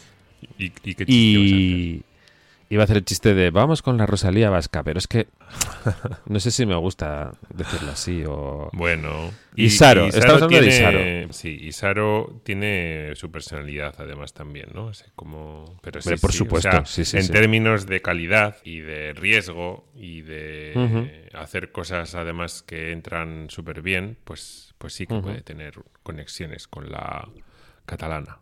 ¿Y, 0.59 0.65
y 0.83 0.95
qué 0.95 1.03
y, 1.07 2.03
Iba 2.69 2.83
a 2.83 2.85
hacer 2.85 2.97
el 2.97 3.05
chiste 3.05 3.33
de 3.33 3.49
vamos 3.49 3.81
con 3.81 3.97
la 3.97 4.05
Rosalía 4.05 4.49
vasca, 4.49 4.83
pero 4.83 4.99
es 4.99 5.07
que 5.07 5.27
no 6.25 6.39
sé 6.41 6.51
si 6.51 6.65
me 6.65 6.75
gusta 6.75 7.31
decirlo 7.53 7.91
así 7.91 8.23
o... 8.27 8.69
Bueno. 8.73 9.31
Isaro, 9.55 10.07
estamos 10.07 10.41
hablando 10.43 10.59
de 10.65 10.69
tiene- 10.69 11.27
Sí, 11.31 11.49
Isaro 11.61 12.41
tiene 12.43 13.15
su 13.15 13.31
personalidad 13.31 13.95
además 13.99 14.33
también, 14.33 14.67
¿no? 14.73 14.89
Es 14.91 15.05
como... 15.15 15.79
Pero 15.81 16.01
sí, 16.01 16.15
por 16.21 16.33
sí, 16.33 16.39
supuesto, 16.39 16.67
o 16.67 16.71
sea, 16.71 16.85
sí, 16.85 17.05
sí, 17.05 17.15
en 17.15 17.23
sí. 17.23 17.31
términos 17.31 17.85
de 17.85 18.01
calidad 18.01 18.57
y 18.65 18.81
de 18.81 19.13
riesgo 19.13 19.87
y 19.95 20.21
de 20.23 21.29
hacer 21.33 21.71
cosas 21.71 22.15
además 22.15 22.63
que 22.63 22.91
entran 22.91 23.49
súper 23.49 23.81
bien, 23.81 24.17
pues, 24.25 24.75
pues 24.77 24.91
sí 24.93 25.07
que 25.07 25.19
puede 25.21 25.41
tener 25.41 25.75
conexiones 26.03 26.67
con 26.67 26.91
la 26.91 27.29
catalana. 27.85 28.39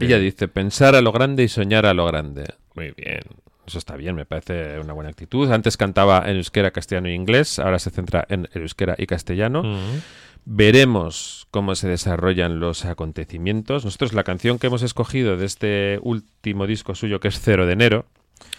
Ella 0.00 0.18
dice, 0.18 0.48
pensar 0.48 0.94
a 0.94 1.02
lo 1.02 1.12
grande 1.12 1.42
y 1.42 1.48
soñar 1.48 1.84
a 1.84 1.92
lo 1.92 2.06
grande. 2.06 2.44
Muy 2.74 2.92
bien. 2.96 3.20
Eso 3.68 3.78
está 3.78 3.96
bien, 3.96 4.16
me 4.16 4.24
parece 4.24 4.80
una 4.80 4.94
buena 4.94 5.10
actitud. 5.10 5.52
Antes 5.52 5.76
cantaba 5.76 6.22
en 6.26 6.36
euskera, 6.36 6.70
castellano 6.70 7.08
e 7.08 7.12
inglés, 7.12 7.58
ahora 7.58 7.78
se 7.78 7.90
centra 7.90 8.24
en 8.30 8.48
euskera 8.54 8.94
y 8.96 9.06
castellano. 9.06 9.60
Ujú. 9.60 10.00
Veremos 10.46 11.46
cómo 11.50 11.74
se 11.74 11.86
desarrollan 11.86 12.60
los 12.60 12.86
acontecimientos. 12.86 13.84
Nosotros 13.84 14.14
la 14.14 14.24
canción 14.24 14.58
que 14.58 14.68
hemos 14.68 14.80
escogido 14.80 15.36
de 15.36 15.44
este 15.44 15.98
último 16.00 16.66
disco 16.66 16.94
suyo, 16.94 17.20
que 17.20 17.28
es 17.28 17.40
Cero 17.40 17.66
de 17.66 17.74
enero, 17.74 18.06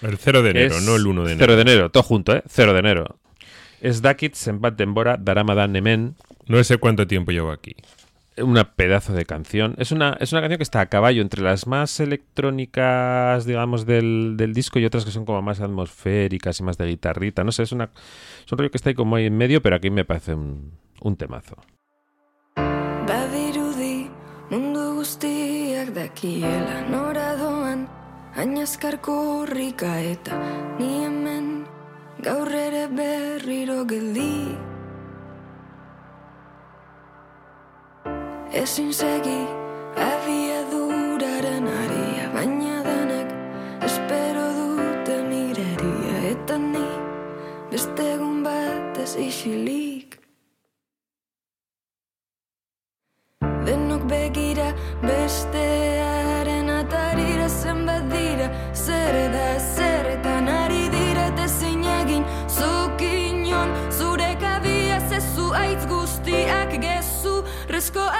El 0.03 0.19
0 0.19 0.43
de 0.43 0.51
enero, 0.51 0.79
no 0.81 0.95
el 0.95 1.07
1 1.07 1.23
de 1.23 1.31
enero. 1.33 1.45
0 1.47 1.55
de 1.55 1.61
enero, 1.63 1.89
todo 1.89 2.03
junto, 2.03 2.35
¿eh? 2.35 2.43
0 2.47 2.73
de 2.73 2.79
enero. 2.79 3.17
Es 3.81 4.03
Dakit 4.03 4.35
Senbat 4.35 4.75
Dembora 4.75 5.17
Daramadan 5.17 5.71
Nemen. 5.71 6.15
No 6.45 6.63
sé 6.63 6.77
cuánto 6.77 7.07
tiempo 7.07 7.31
llevo 7.31 7.51
aquí. 7.51 7.75
Una 8.41 8.75
pedazo 8.75 9.13
de 9.13 9.25
canción. 9.25 9.75
Es 9.77 9.91
una, 9.91 10.17
es 10.19 10.31
una 10.31 10.41
canción 10.41 10.57
que 10.57 10.63
está 10.63 10.81
a 10.81 10.85
caballo 10.87 11.21
entre 11.21 11.41
las 11.41 11.67
más 11.67 11.99
electrónicas, 11.99 13.45
digamos, 13.45 13.85
del, 13.85 14.35
del 14.37 14.53
disco 14.53 14.79
y 14.79 14.85
otras 14.85 15.05
que 15.05 15.11
son 15.11 15.25
como 15.25 15.41
más 15.41 15.61
atmosféricas 15.61 16.59
y 16.59 16.63
más 16.63 16.77
de 16.77 16.87
guitarrita. 16.87 17.43
No 17.43 17.51
sé, 17.51 17.63
es, 17.63 17.71
una, 17.71 17.89
es 18.45 18.51
un 18.51 18.57
rollo 18.57 18.71
que 18.71 18.77
está 18.77 18.89
ahí 18.89 18.95
como 18.95 19.15
ahí 19.15 19.25
en 19.25 19.37
medio, 19.37 19.61
pero 19.61 19.75
aquí 19.75 19.89
me 19.89 20.05
parece 20.05 20.33
un, 20.33 20.71
un 21.01 21.15
temazo. 21.15 21.55
Badirudi 23.07 24.09
mundu 24.51 24.95
guztiak 24.95 25.89
dakiela 25.93 26.85
eta 29.99 30.35
ni 30.79 31.03
hemen 31.03 31.65
gaur 32.21 32.51
ere 32.51 32.87
berriro 32.87 33.85
Ezin 38.53 38.91
segi 38.91 39.45
abiaduraren 39.93 41.67
aria. 41.69 42.25
Baina 42.33 42.79
denek 42.81 43.29
espero 43.85 44.45
dute 44.57 45.17
mireria. 45.29 46.15
Eta 46.31 46.57
ni 46.57 46.87
beste 47.71 48.07
egun 48.15 48.41
batez 48.43 49.13
isilik. 49.21 50.17
Denok 53.69 54.09
begira 54.09 54.73
bestearen 55.03 56.69
atarira 56.79 57.49
zenbat 57.49 58.09
dira 58.09 58.49
Zer 58.73 59.15
da 59.33 59.59
zerretan 59.59 60.47
ari 60.47 60.89
dira 60.89 61.27
eta 61.35 61.47
zein 61.47 61.83
egin. 62.01 62.25
Zuk 62.49 63.01
inon 63.01 63.69
zure 63.91 64.33
kabia 64.41 64.97
zezu 65.09 65.51
aitz 65.53 65.85
guztiak 65.85 66.73
gezu 66.81 67.43
Rezkoak 67.69 68.18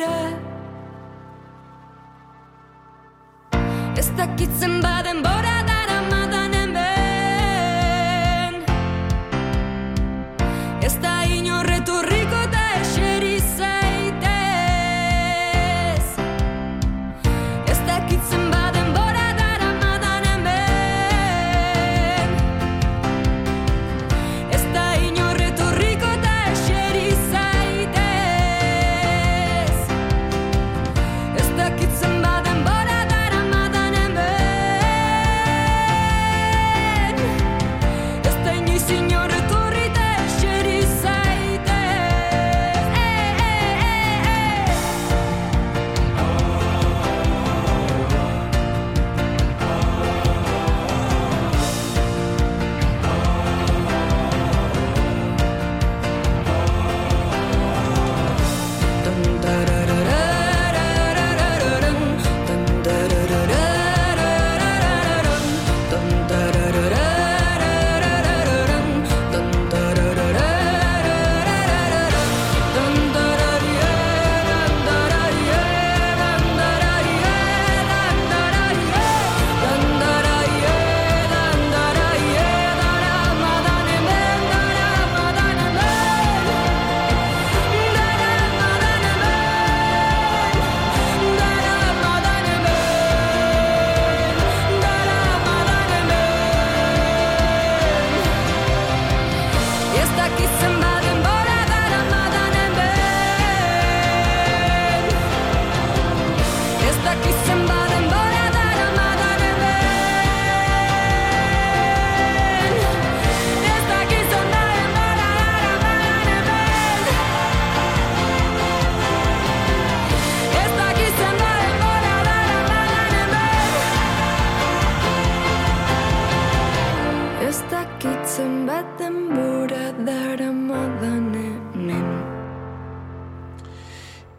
Mentira 0.00 0.38
Ez 3.96 4.08
dakitzen 4.16 4.80
baden 4.82 5.22
bora 5.22 5.49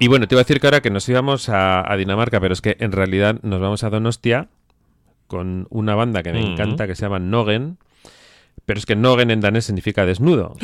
Y 0.01 0.07
bueno, 0.07 0.27
te 0.27 0.33
iba 0.33 0.39
a 0.41 0.43
decir 0.43 0.59
que 0.59 0.65
ahora 0.65 0.81
que 0.81 0.89
nos 0.89 1.07
íbamos 1.07 1.47
a, 1.49 1.89
a 1.89 1.95
Dinamarca, 1.95 2.39
pero 2.39 2.53
es 2.53 2.61
que 2.61 2.75
en 2.79 2.91
realidad 2.91 3.37
nos 3.43 3.61
vamos 3.61 3.83
a 3.83 3.89
Donostia 3.91 4.47
con 5.27 5.67
una 5.69 5.93
banda 5.93 6.23
que 6.23 6.33
me 6.33 6.41
encanta 6.41 6.87
que 6.87 6.95
se 6.95 7.03
llama 7.03 7.19
Nogen, 7.19 7.77
pero 8.65 8.79
es 8.79 8.87
que 8.87 8.95
Nogen 8.95 9.29
en 9.29 9.41
danés 9.41 9.65
significa 9.65 10.03
desnudo. 10.05 10.55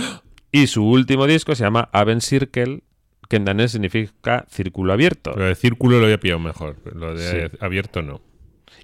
Y 0.51 0.65
su 0.67 0.83
último 0.89 1.27
disco 1.27 1.53
se 1.53 1.63
llama 1.63 1.87
Aven 1.91 2.19
Circle, 2.19 2.81
que 3.29 3.35
en 3.35 3.45
danés 3.45 3.71
significa 3.73 4.45
círculo 4.49 4.91
abierto. 4.93 5.33
Lo 5.35 5.45
de 5.45 5.53
círculo 5.55 5.99
lo 5.99 6.05
había 6.05 6.19
pillado 6.19 6.39
mejor. 6.39 6.77
Lo 6.95 7.13
de 7.13 7.49
Sí. 7.49 7.57
abierto 7.59 8.01
no. 8.01 8.21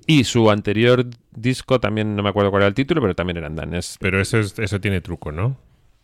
Y 0.05 0.25
su 0.25 0.51
anterior 0.51 1.05
disco 1.31 1.79
también 1.79 2.15
no 2.15 2.21
me 2.21 2.29
acuerdo 2.29 2.51
cuál 2.51 2.61
era 2.63 2.67
el 2.67 2.75
título, 2.75 3.01
pero 3.01 3.15
también 3.15 3.37
era 3.37 3.47
en 3.47 3.55
danés. 3.55 3.97
Pero 3.99 4.21
eso, 4.21 4.37
es- 4.37 4.59
eso 4.59 4.79
tiene 4.79 5.01
truco, 5.01 5.31
¿no? 5.31 5.57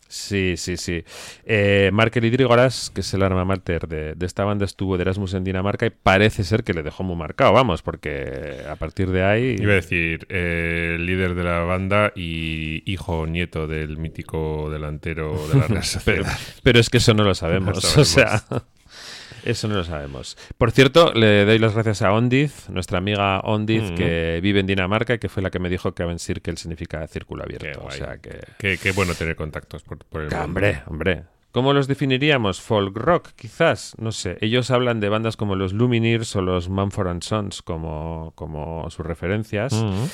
Sí, 0.10 0.56
sí, 0.58 0.76
sí. 0.76 1.04
Eh, 1.46 1.92
Markel 1.94 2.26
Idrigoras, 2.26 2.90
que 2.90 3.02
es 3.02 3.14
el 3.14 3.22
arma 3.22 3.46
mater 3.46 3.88
de, 3.88 4.16
de 4.16 4.26
esta 4.26 4.44
banda, 4.44 4.66
estuvo 4.66 4.98
de 4.98 5.04
Erasmus 5.04 5.36
en 5.36 5.44
Dinamarca 5.44 5.86
y 5.86 5.92
parece 5.92 6.44
ser 6.44 6.64
que 6.64 6.74
le 6.74 6.82
dejó 6.82 7.04
muy 7.04 7.16
marcado, 7.16 7.54
vamos, 7.54 7.84
porque 7.84 8.64
a 8.68 8.76
partir 8.76 9.12
de 9.12 9.24
ahí... 9.24 9.56
Iba 9.60 9.74
a 9.74 9.76
decir, 9.76 10.26
eh, 10.30 10.98
líder 11.00 11.36
de 11.36 11.44
la 11.44 11.60
banda 11.60 12.12
y 12.16 12.82
hijo 12.92 13.20
o 13.20 13.28
nieto 13.28 13.68
del 13.68 13.98
mítico 13.98 14.72
delantero 14.72 15.48
de 15.48 15.60
la 15.60 15.68
Real 15.68 15.84
pero, 16.06 16.24
Sociedad. 16.24 16.40
pero 16.64 16.80
es 16.80 16.90
que 16.90 16.98
eso 16.98 17.14
no 17.14 17.24
lo 17.24 17.36
sabemos, 17.36 17.84
No 17.96 18.02
o 18.02 18.06
sea... 18.06 18.44
Eso 19.46 19.68
no 19.68 19.76
lo 19.76 19.84
sabemos. 19.84 20.38
Por 20.58 20.72
cierto, 20.72 21.14
le 21.14 21.46
doy 21.46 21.60
las 21.60 21.74
gracias 21.74 22.02
a 22.02 22.14
Ondiz, 22.14 22.70
nuestra 22.70 22.98
amiga 22.98 23.40
Ondiz, 23.42 23.92
Mm. 23.92 23.96
que 23.96 24.40
vive 24.42 24.60
en 24.60 24.68
Dinamarca 24.68 25.14
y 25.16 25.20
que 25.20 25.30
fue 25.30 25.42
la 25.44 25.50
que 25.50 25.60
me 25.60 25.70
dijo 25.70 25.94
que 25.94 26.04
Aven 26.04 26.20
Circle 26.20 26.58
significa 26.58 27.06
círculo 27.08 27.44
Qué 27.46 27.56
abierto. 27.58 27.80
O 27.80 27.84
guay. 27.84 27.98
sea 27.98 28.18
que... 28.18 28.40
Qué, 28.58 28.78
qué 28.78 28.92
bueno 28.92 29.14
tener 29.16 29.36
contactos 29.36 29.84
por, 29.84 29.98
por 30.00 30.22
el 30.22 30.30
Que, 30.30 30.36
mundo. 30.36 30.46
hombre, 30.48 30.82
hombre. 30.88 31.24
¿Cómo 31.52 31.74
los 31.74 31.88
definiríamos? 31.88 32.62
Folk 32.62 32.96
rock, 32.96 33.30
quizás. 33.36 33.96
No 33.98 34.12
sé. 34.12 34.38
Ellos 34.42 34.70
hablan 34.70 35.00
de 35.00 35.10
bandas 35.10 35.36
como 35.36 35.56
los 35.56 35.74
Lumineers 35.74 36.36
o 36.36 36.42
los 36.44 36.70
Mumford 36.70 37.08
and 37.08 37.24
Sons 37.24 37.64
como, 37.64 38.34
como 38.36 38.88
sus 38.92 39.04
referencias. 39.06 39.74
Mm. 39.74 40.06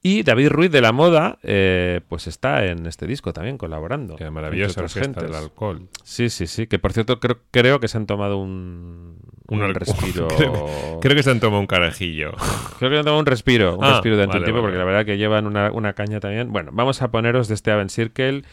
Y 0.00 0.22
David 0.22 0.50
Ruiz 0.50 0.70
de 0.70 0.80
la 0.80 0.92
Moda, 0.92 1.38
eh, 1.42 2.00
pues 2.08 2.28
está 2.28 2.64
en 2.66 2.86
este 2.86 3.06
disco 3.06 3.32
también 3.32 3.58
colaborando. 3.58 4.14
Qué 4.14 4.30
maravillosa 4.30 4.82
orquesta 4.82 5.20
del 5.20 5.34
alcohol. 5.34 5.88
Sí, 6.04 6.30
sí, 6.30 6.46
sí. 6.46 6.68
Que 6.68 6.78
por 6.78 6.92
cierto, 6.92 7.18
creo, 7.18 7.40
creo 7.50 7.80
que 7.80 7.88
se 7.88 7.98
han 7.98 8.06
tomado 8.06 8.38
un, 8.38 9.18
un, 9.48 9.74
respiro. 9.74 10.28
creo, 10.36 11.00
creo 11.00 11.16
que 11.16 11.22
se 11.24 11.30
han 11.32 11.40
tomado 11.40 11.60
un 11.60 11.66
carajillo. 11.66 12.30
Creo 12.78 12.90
que 12.92 12.98
han 12.98 13.04
tomado 13.04 13.18
un 13.18 13.26
respiro, 13.26 13.76
un 13.76 13.84
Ah, 13.84 13.90
respiro 13.94 14.14
durante 14.14 14.34
vale, 14.34 14.40
un 14.40 14.44
tiempo, 14.44 14.62
vale. 14.62 14.72
porque 14.72 14.78
la 14.78 14.84
verdad 14.84 15.04
que 15.04 15.18
llevan 15.18 15.46
una, 15.48 15.72
una 15.72 15.94
caña 15.94 16.20
también. 16.20 16.52
Bueno, 16.52 16.70
vamos 16.72 17.02
a 17.02 17.10
poneros 17.10 17.48
de 17.48 17.54
este 17.54 17.72
Aven 17.72 17.90
Circle 17.90 18.44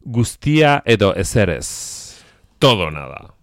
Gustia 0.00 0.82
edo 0.84 1.14
Eseres. 1.14 2.24
Todo 2.58 2.90
nada. 2.90 3.34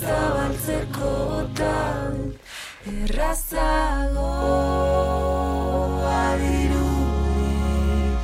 Zabaltzekotan 0.00 2.14
Errazago. 2.92 4.30
Adirudik 6.22 8.22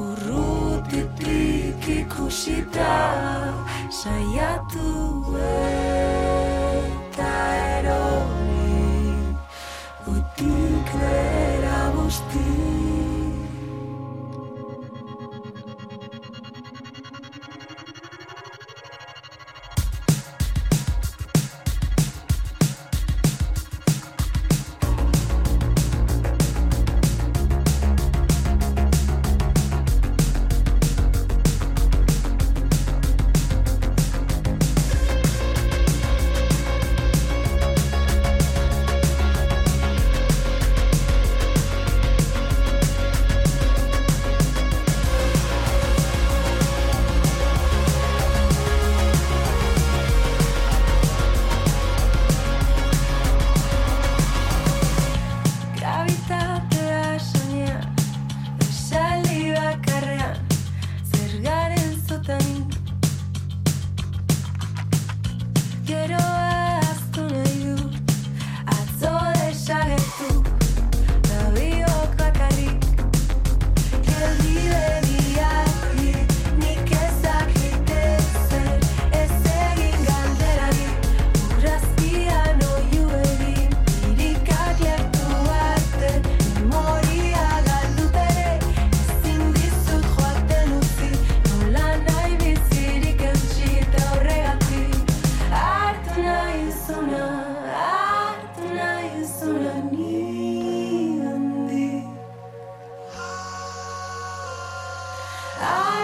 Urrutitik 0.00 1.82
ikusita 1.96 2.94
Saiatu 3.90 4.90
eta 5.40 7.32
erori 7.80 8.84
Utik 10.14 10.88
bera 11.00 11.80
guzti 11.96 12.59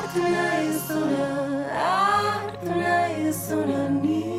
Aklına 0.07 0.55
yasına, 0.55 1.27
aklına 1.75 3.09
yasına 3.09 3.89
sona. 3.89 4.36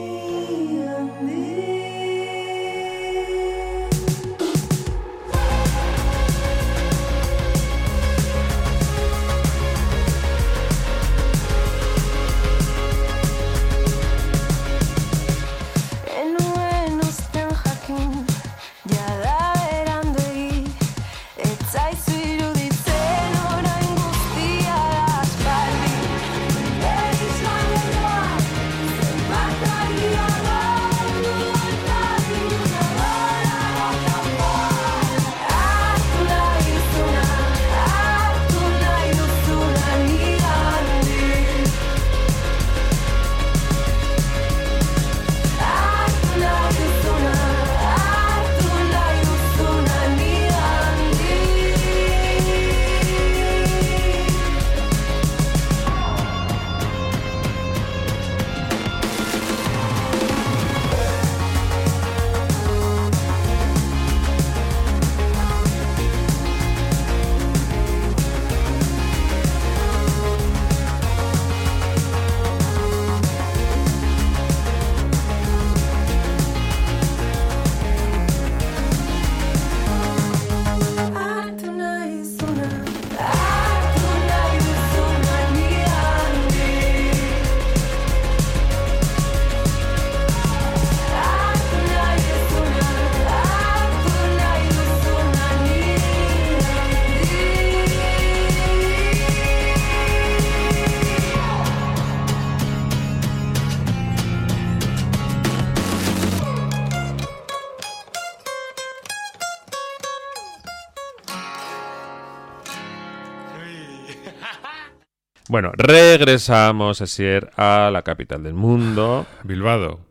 Bueno, 115.50 115.72
regresamos, 115.76 117.02
Asier, 117.02 117.52
a 117.56 117.90
la 117.92 118.02
capital 118.02 118.44
del 118.44 118.54
mundo, 118.54 119.26
Bilbado. 119.44 120.02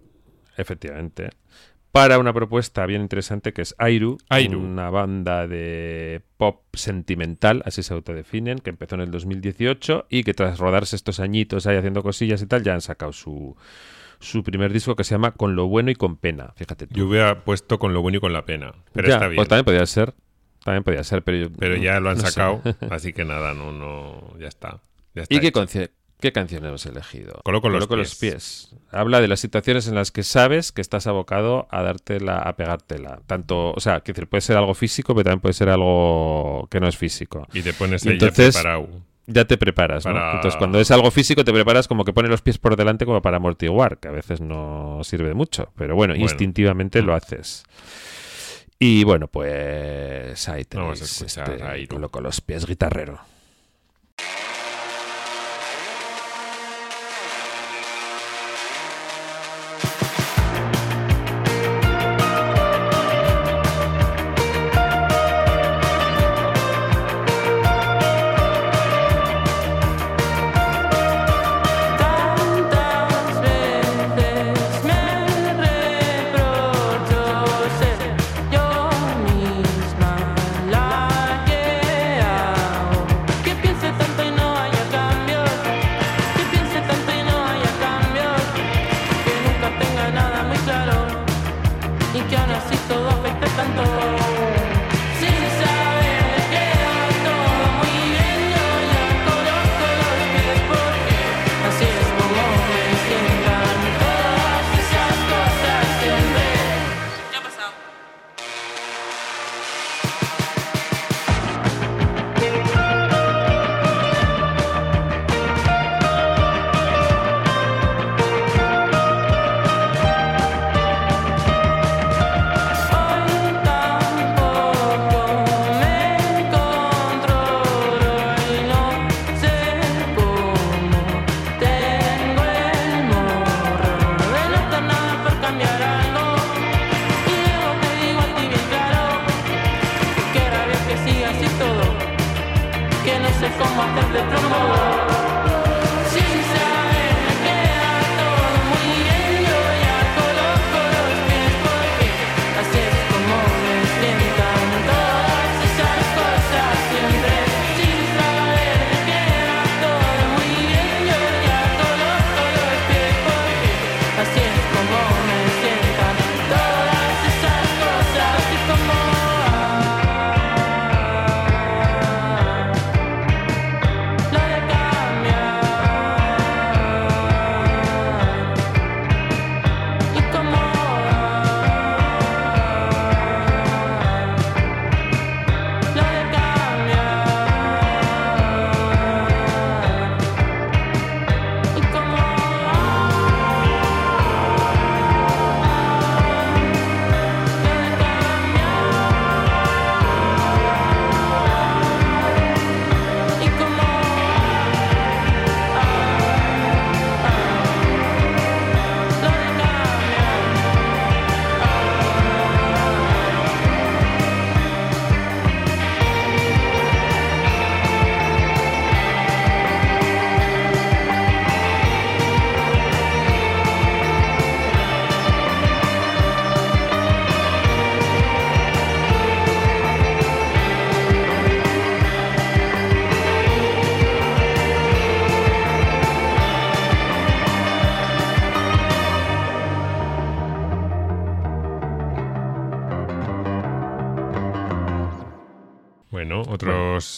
efectivamente, 0.56 1.30
para 1.92 2.18
una 2.18 2.32
propuesta 2.32 2.84
bien 2.86 3.02
interesante 3.02 3.52
que 3.52 3.62
es 3.62 3.74
Airu, 3.78 4.18
Airu. 4.28 4.60
una 4.60 4.90
banda 4.90 5.46
de 5.46 6.22
pop 6.36 6.62
sentimental, 6.74 7.62
así 7.66 7.82
se 7.82 7.92
autodefinen, 7.94 8.58
que 8.58 8.70
empezó 8.70 8.94
en 8.96 9.02
el 9.02 9.10
2018 9.10 10.06
y 10.08 10.22
que 10.24 10.34
tras 10.34 10.58
rodarse 10.58 10.96
estos 10.96 11.20
añitos 11.20 11.66
ahí 11.66 11.76
haciendo 11.76 12.02
cosillas 12.02 12.40
y 12.42 12.46
tal, 12.46 12.62
ya 12.62 12.74
han 12.74 12.80
sacado 12.82 13.12
su, 13.12 13.56
su 14.20 14.42
primer 14.42 14.72
disco 14.72 14.94
que 14.96 15.04
se 15.04 15.14
llama 15.14 15.32
Con 15.32 15.54
lo 15.56 15.66
bueno 15.68 15.90
y 15.90 15.94
con 15.94 16.16
pena, 16.16 16.52
fíjate 16.56 16.86
tú. 16.86 16.94
Yo 16.94 17.06
hubiera 17.08 17.44
puesto 17.44 17.78
con 17.78 17.92
lo 17.94 18.00
bueno 18.02 18.18
y 18.18 18.20
con 18.20 18.32
la 18.32 18.44
pena. 18.44 18.72
Pero 18.92 19.08
Ya, 19.08 19.14
está 19.14 19.28
bien. 19.28 19.36
Pues 19.36 19.48
también 19.48 19.64
podría 19.64 19.86
ser, 19.86 20.14
también 20.64 20.82
podría 20.84 21.04
ser, 21.04 21.22
pero 21.22 21.38
yo- 21.48 21.52
Pero 21.58 21.76
ya 21.76 21.98
lo 22.00 22.10
han 22.10 22.16
no 22.18 22.24
sé. 22.24 22.30
sacado, 22.30 22.62
así 22.90 23.12
que 23.14 23.24
nada, 23.24 23.54
no, 23.54 23.72
no, 23.72 24.38
ya 24.38 24.48
está. 24.48 24.80
Ya 25.16 25.24
¿Y 25.28 25.40
qué, 26.20 26.32
canción 26.32 26.64
hemos 26.64 26.86
elegido? 26.86 27.40
Coloco 27.44 27.68
los 27.68 27.88
los 27.90 28.14
pies. 28.14 28.74
Habla 28.90 29.20
de 29.20 29.28
las 29.28 29.40
situaciones 29.40 29.88
en 29.88 29.94
las 29.94 30.12
que 30.12 30.22
sabes 30.22 30.72
que 30.72 30.80
estás 30.80 31.06
abocado 31.06 31.66
a 31.70 31.82
dártela, 31.82 32.38
a 32.38 32.56
pegártela. 32.56 33.20
Tanto, 33.26 33.72
o 33.72 33.80
sea, 33.80 34.00
que 34.00 34.12
decir, 34.12 34.28
puede 34.28 34.40
ser 34.42 34.56
algo 34.56 34.74
físico, 34.74 35.14
pero 35.14 35.24
también 35.24 35.40
puede 35.40 35.52
ser 35.54 35.68
algo 35.68 36.68
que 36.70 36.80
no 36.80 36.86
es 36.88 36.96
físico. 36.96 37.46
Y 37.52 37.62
te 37.62 37.72
pones 37.72 38.02
ahí 38.04 38.18
ya 38.18 38.26
entonces- 38.26 38.54
preparado. 38.54 38.88
Ya 39.28 39.44
te 39.44 39.58
preparas, 39.58 40.06
Entonces, 40.06 40.54
cuando 40.56 40.78
es 40.78 40.88
algo 40.92 41.10
físico, 41.10 41.42
te 41.42 41.52
preparas 41.52 41.88
como 41.88 42.04
que 42.04 42.12
pone 42.12 42.28
los 42.28 42.42
pies 42.42 42.58
por 42.58 42.76
delante 42.76 43.04
como 43.04 43.20
para 43.22 43.38
amortiguar, 43.38 43.98
que 43.98 44.06
a 44.06 44.12
veces 44.12 44.40
no 44.40 45.00
sirve 45.02 45.26
de 45.26 45.34
mucho. 45.34 45.72
Pero 45.76 45.96
bueno, 45.96 46.12
Bueno. 46.12 46.22
instintivamente 46.22 47.02
lo 47.02 47.12
haces. 47.12 47.64
Y 48.78 49.02
bueno, 49.02 49.26
pues 49.26 50.48
ahí 50.48 50.64
tenéis 50.64 50.86
Vamos 50.86 51.02
a 51.02 51.04
escuchar 51.04 51.50
este, 51.50 51.64
a. 51.64 51.88
Coloco 51.88 52.20
los 52.20 52.40
pies 52.40 52.66
guitarrero. 52.66 53.18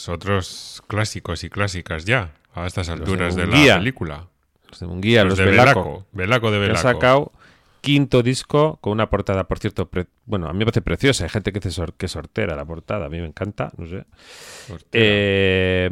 Otros, 0.09 0.83
clásicos 0.89 1.45
y 1.45 1.51
clásicas 1.51 2.05
ya, 2.05 2.33
a 2.55 2.67
estas 2.67 2.89
alturas 2.89 3.35
de, 3.37 3.47
la 3.47 3.77
película. 3.79 4.27
Los 4.71 4.81
de 4.81 4.87
Munguía, 4.87 5.25
los, 5.25 5.39
de 5.39 5.45
Belaco. 5.47 5.83
Belaco. 5.83 6.07
Belaco 6.13 6.51
de 6.51 6.59
que 6.59 6.65
ha 6.65 6.69
Belaco. 6.69 6.83
sacado 6.83 7.33
quinto 7.81 8.23
disco 8.23 8.79
con 8.81 8.93
una 8.93 9.09
portada, 9.09 9.45
por 9.45 9.59
cierto, 9.61 9.89
pre- 9.89 10.09
bueno, 10.27 10.49
a 10.49 10.53
mí 10.53 10.59
me 10.59 10.65
parece 10.67 10.83
preciosa. 10.83 11.25
Hay 11.25 11.31
gente 11.31 11.53
que 11.53 11.61
dice 11.61 11.71
sor- 11.71 11.95
que 11.95 12.09
sortera 12.09 12.57
la 12.57 12.65
portada, 12.65 13.07
a 13.07 13.09
mí 13.09 13.19
me 13.21 13.27
encanta, 13.27 13.71
no 13.79 13.87
sé. 13.87 14.05
Eh, 14.93 15.89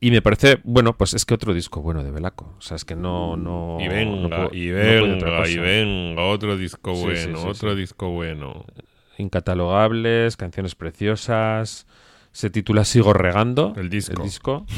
y 0.00 0.10
me 0.10 0.22
parece, 0.22 0.58
bueno, 0.64 0.96
pues 0.96 1.14
es 1.14 1.24
que 1.24 1.34
otro 1.34 1.54
disco 1.54 1.80
bueno 1.80 2.02
de 2.02 2.10
Belaco. 2.10 2.54
O 2.58 2.60
sea, 2.60 2.76
es 2.76 2.84
que 2.84 2.96
no. 2.96 3.36
no 3.36 3.78
y 3.80 3.88
venga, 3.88 4.28
no 4.28 4.28
puedo- 4.28 4.54
y 4.54 4.68
no 4.68 4.74
venga, 4.76 5.48
y 5.48 5.58
venga, 5.58 6.22
otro 6.22 6.56
disco 6.56 6.94
bueno, 6.94 7.16
sí, 7.38 7.42
sí, 7.42 7.48
otro 7.48 7.74
disco 7.74 8.10
bueno. 8.10 8.64
Incatalogables, 9.18 10.36
canciones 10.36 10.74
preciosas. 10.74 11.86
Se 12.36 12.50
titula 12.50 12.84
Sigo 12.84 13.14
regando. 13.14 13.72
El 13.78 13.88
disco. 13.88 14.66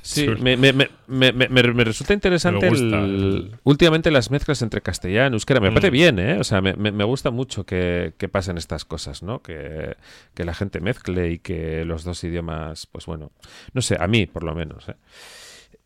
Sí, 0.00 0.24
chulo. 0.24 0.38
me, 0.38 0.56
me- 0.56 0.72
me- 0.72 0.88
me- 1.06 1.32
me- 1.32 1.48
me 1.48 1.84
resulta 1.84 2.14
interesante 2.14 2.66
el- 2.66 2.94
el- 2.94 3.50
últimamente 3.64 4.10
las 4.10 4.30
mezclas 4.30 4.62
entre 4.62 4.80
castellano 4.80 5.34
y 5.34 5.36
euskera. 5.36 5.60
Me 5.60 5.70
Mm. 5.70 5.74
parece 5.74 5.90
bien, 5.90 6.18
¿eh? 6.18 6.38
O 6.40 6.44
sea, 6.44 6.62
me, 6.62 6.72
me- 6.76 6.92
me 6.92 7.04
gusta 7.04 7.30
mucho 7.30 7.66
que, 7.66 8.14
que 8.16 8.30
pasen 8.30 8.56
estas 8.56 8.86
cosas, 8.86 9.22
¿no? 9.22 9.42
Que, 9.42 9.96
que 10.32 10.44
la 10.46 10.54
gente 10.54 10.80
mezcle 10.80 11.30
y 11.30 11.38
que 11.40 11.84
los 11.84 12.04
dos 12.04 12.24
idiomas, 12.24 12.86
pues 12.86 13.04
bueno, 13.04 13.32
no 13.74 13.82
sé, 13.82 13.98
a 14.00 14.06
mí 14.06 14.24
por 14.24 14.42
lo 14.44 14.54
menos, 14.54 14.88
¿eh? 14.88 14.94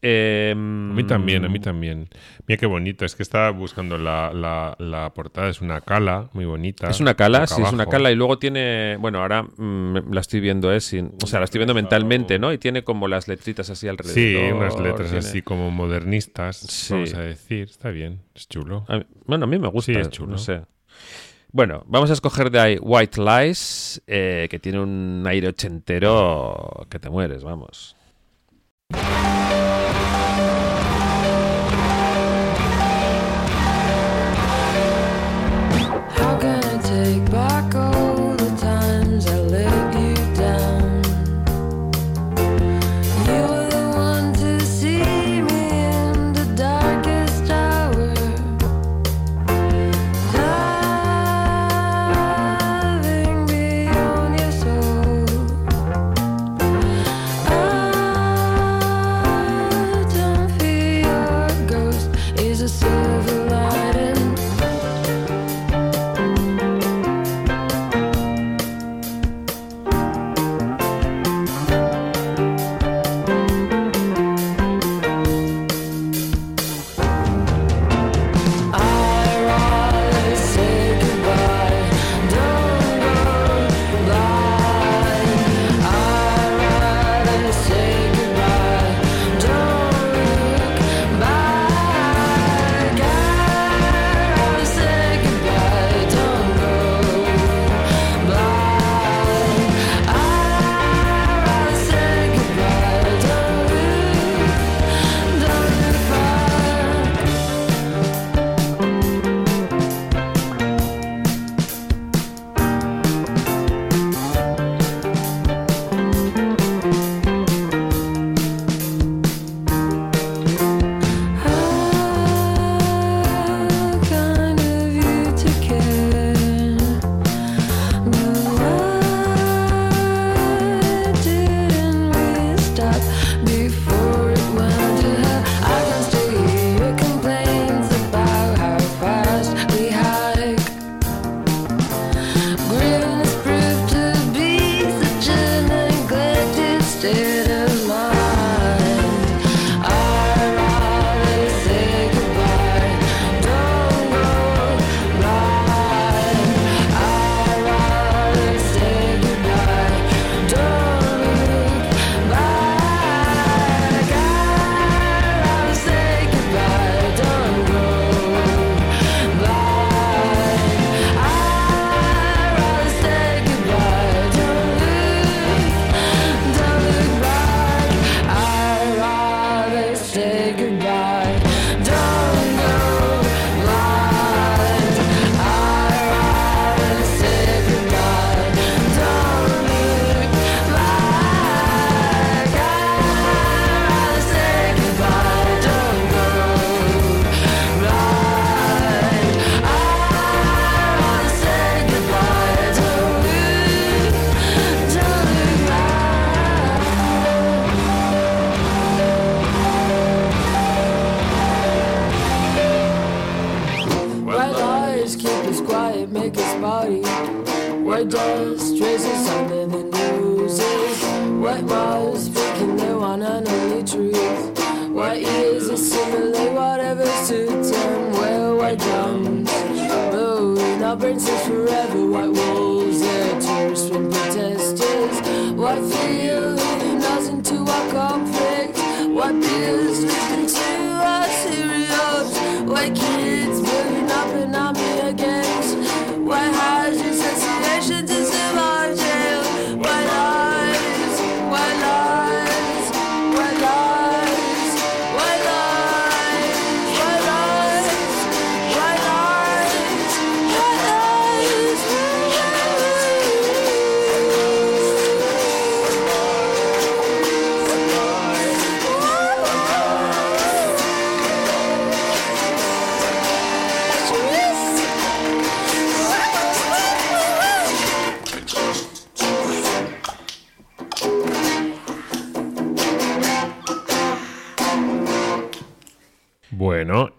A 0.04 0.54
mí 0.56 1.04
también, 1.04 1.44
a 1.44 1.48
mí 1.48 1.60
también. 1.60 2.08
Mira 2.48 2.58
qué 2.58 2.66
bonito. 2.66 3.04
Es 3.04 3.14
que 3.14 3.22
estaba 3.22 3.50
buscando 3.50 3.96
la, 3.98 4.32
la, 4.32 4.74
la 4.78 5.10
portada. 5.14 5.48
Es 5.48 5.60
una 5.60 5.80
cala 5.80 6.28
muy 6.32 6.44
bonita. 6.44 6.88
Es 6.90 6.98
una 7.00 7.14
cala, 7.14 7.46
sí, 7.46 7.62
es 7.62 7.72
una 7.72 7.86
cala 7.86 8.10
y 8.10 8.16
luego 8.16 8.38
tiene, 8.38 8.96
bueno, 8.98 9.20
ahora 9.22 9.44
mm, 9.44 10.12
la 10.12 10.20
estoy 10.20 10.40
viendo, 10.40 10.72
¿eh? 10.72 10.80
Sin, 10.80 11.12
o 11.22 11.26
sea, 11.26 11.38
la 11.38 11.44
estoy 11.44 11.60
viendo 11.60 11.74
mentalmente, 11.74 12.38
¿no? 12.40 12.52
Y 12.52 12.58
tiene 12.58 12.82
como 12.82 13.06
las 13.06 13.28
letritas 13.28 13.70
así 13.70 13.86
alrededor. 13.86 14.14
Sí, 14.14 14.52
unas 14.52 14.78
letras 14.80 15.10
tiene- 15.10 15.18
así 15.18 15.42
como 15.42 15.70
modernistas, 15.70 16.56
Sí. 16.56 16.94
vamos 16.94 17.14
a 17.14 17.20
decir. 17.20 17.68
Está 17.70 17.90
bien, 17.90 18.20
es 18.34 18.48
chulo. 18.48 18.84
A 18.88 18.98
mí- 18.98 19.06
bueno, 19.26 19.44
a 19.44 19.46
mí 19.46 19.58
me 19.58 19.68
gusta, 19.68 19.92
Sí, 19.92 19.98
es 20.00 20.10
chulo. 20.10 20.32
no 20.32 20.38
sé. 20.38 20.62
Bueno, 21.52 21.84
vamos 21.86 22.10
a 22.10 22.14
escoger 22.14 22.50
de 22.50 22.58
ahí 22.58 22.78
White 22.80 23.20
Lies, 23.20 24.02
eh, 24.06 24.48
que 24.50 24.58
tiene 24.58 24.80
un 24.80 25.22
aire 25.26 25.48
ochentero 25.48 26.86
que 26.88 26.98
te 26.98 27.10
mueres, 27.10 27.44
vamos. 27.44 27.94
Thank 30.12 30.56
you. 30.56 30.61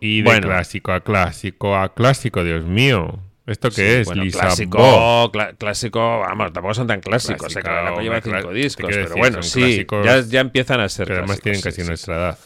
Y 0.06 0.18
de 0.18 0.24
Bueno. 0.26 0.47
clásico 0.47 0.91
a 0.91 0.99
clásico 0.99 1.76
a 1.78 1.93
clásico, 1.93 2.43
Dios 2.43 2.66
mío. 2.66 3.20
¿Esto 3.45 3.70
qué 3.70 3.76
Sí, 3.76 3.82
es? 4.01 4.06
bueno, 4.06 4.24
Lisa 4.24 4.39
clásico, 4.39 5.32
clásico, 5.58 6.20
vamos, 6.20 6.51
tampoco 6.51 6.74
son 6.74 6.88
tan 6.88 6.99
clásicos. 6.99 7.54
Clásica, 7.54 7.60
eh, 7.60 7.64
que 7.64 7.70
la 7.70 7.84
Napo 7.89 8.01
lleva 8.01 8.22
cinco 8.22 8.51
discos, 8.54 8.86
pero 8.89 9.01
decir, 9.04 9.18
bueno, 9.18 9.43
sí, 9.43 9.86
ya, 10.04 10.20
ya 10.22 10.41
empiezan 10.41 10.80
a 10.82 10.89
ser 10.89 11.08
Que 11.08 11.14
además 11.14 11.39
clásicos, 11.39 11.43
tienen 11.43 11.62
casi 11.62 11.82
sí, 11.82 11.88
nuestra 11.88 12.16
edad. 12.16 12.38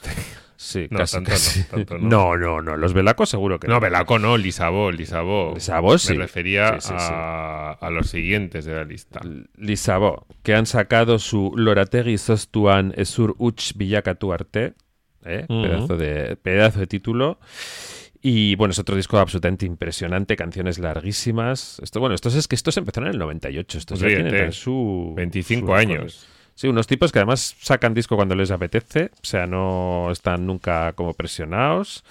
Sí, 0.56 0.88
No, 0.90 0.98
casi, 0.98 1.16
tanto 1.18 1.32
casi. 1.32 1.60
no, 1.60 1.66
tanto 1.68 1.98
no. 2.00 2.08
no, 2.10 2.38
no, 2.38 2.62
no, 2.64 2.78
los 2.78 2.94
velacos 2.94 3.30
seguro 3.30 3.60
que 3.60 3.68
no. 3.68 3.76
No, 3.76 3.80
Belaco 3.80 4.18
no, 4.18 4.38
Lisabó, 4.38 4.92
Lisabó. 4.92 5.54
Lisabó, 5.54 5.98
sí. 6.00 6.14
Me 6.14 6.24
refería 6.24 6.80
Sí, 6.82 6.88
sí, 6.90 6.94
sí. 6.98 7.06
a, 7.12 7.72
a 7.80 7.90
los 7.92 8.10
siguientes 8.10 8.66
de 8.66 8.74
la 8.74 8.84
lista. 8.84 9.20
Lisabó, 9.56 10.26
que 10.42 10.56
han 10.56 10.66
sacado 10.66 11.20
su 11.20 11.54
Lorategi 11.56 12.18
Sostuan 12.18 12.94
Esur 12.98 13.36
Uch 13.38 13.74
Bilakatu 13.76 14.34
Arte, 14.34 14.74
¿eh? 15.28 15.46
Pedazo, 15.48 15.98
de, 15.98 16.36
pedazo 16.38 16.80
de 16.80 16.88
título. 16.88 17.40
Y 18.22 18.56
bueno, 18.56 18.72
es 18.72 18.80
otro 18.80 18.96
disco 18.96 19.20
absolutamente 19.20 19.66
impresionante, 19.66 20.36
canciones 20.36 20.80
larguísimas. 20.80 21.80
Esto, 21.84 22.00
bueno, 22.00 22.16
estos 22.16 22.36
es 22.36 22.48
que 22.48 22.56
estos 22.56 22.76
empezaron 22.78 23.08
en 23.08 23.14
el 23.14 23.20
98, 23.20 23.78
estos 23.78 24.00
ya 24.00 24.08
Ríete. 24.08 24.24
tienen 24.24 24.46
en 24.46 24.52
su 24.54 25.14
25 25.16 25.68
sus 25.68 25.76
años. 25.76 26.04
cosas. 26.04 26.28
Sí, 26.56 26.68
unos 26.68 26.88
tipos 26.88 27.12
que 27.12 27.20
además 27.20 27.56
sacan 27.60 27.94
disco 27.94 28.16
cuando 28.16 28.34
les 28.34 28.50
apetece, 28.50 29.12
o 29.22 29.26
sea, 29.26 29.46
no 29.46 30.10
están 30.12 30.48
nunca 30.48 30.94
como 30.94 31.14
presionados. 31.14 32.04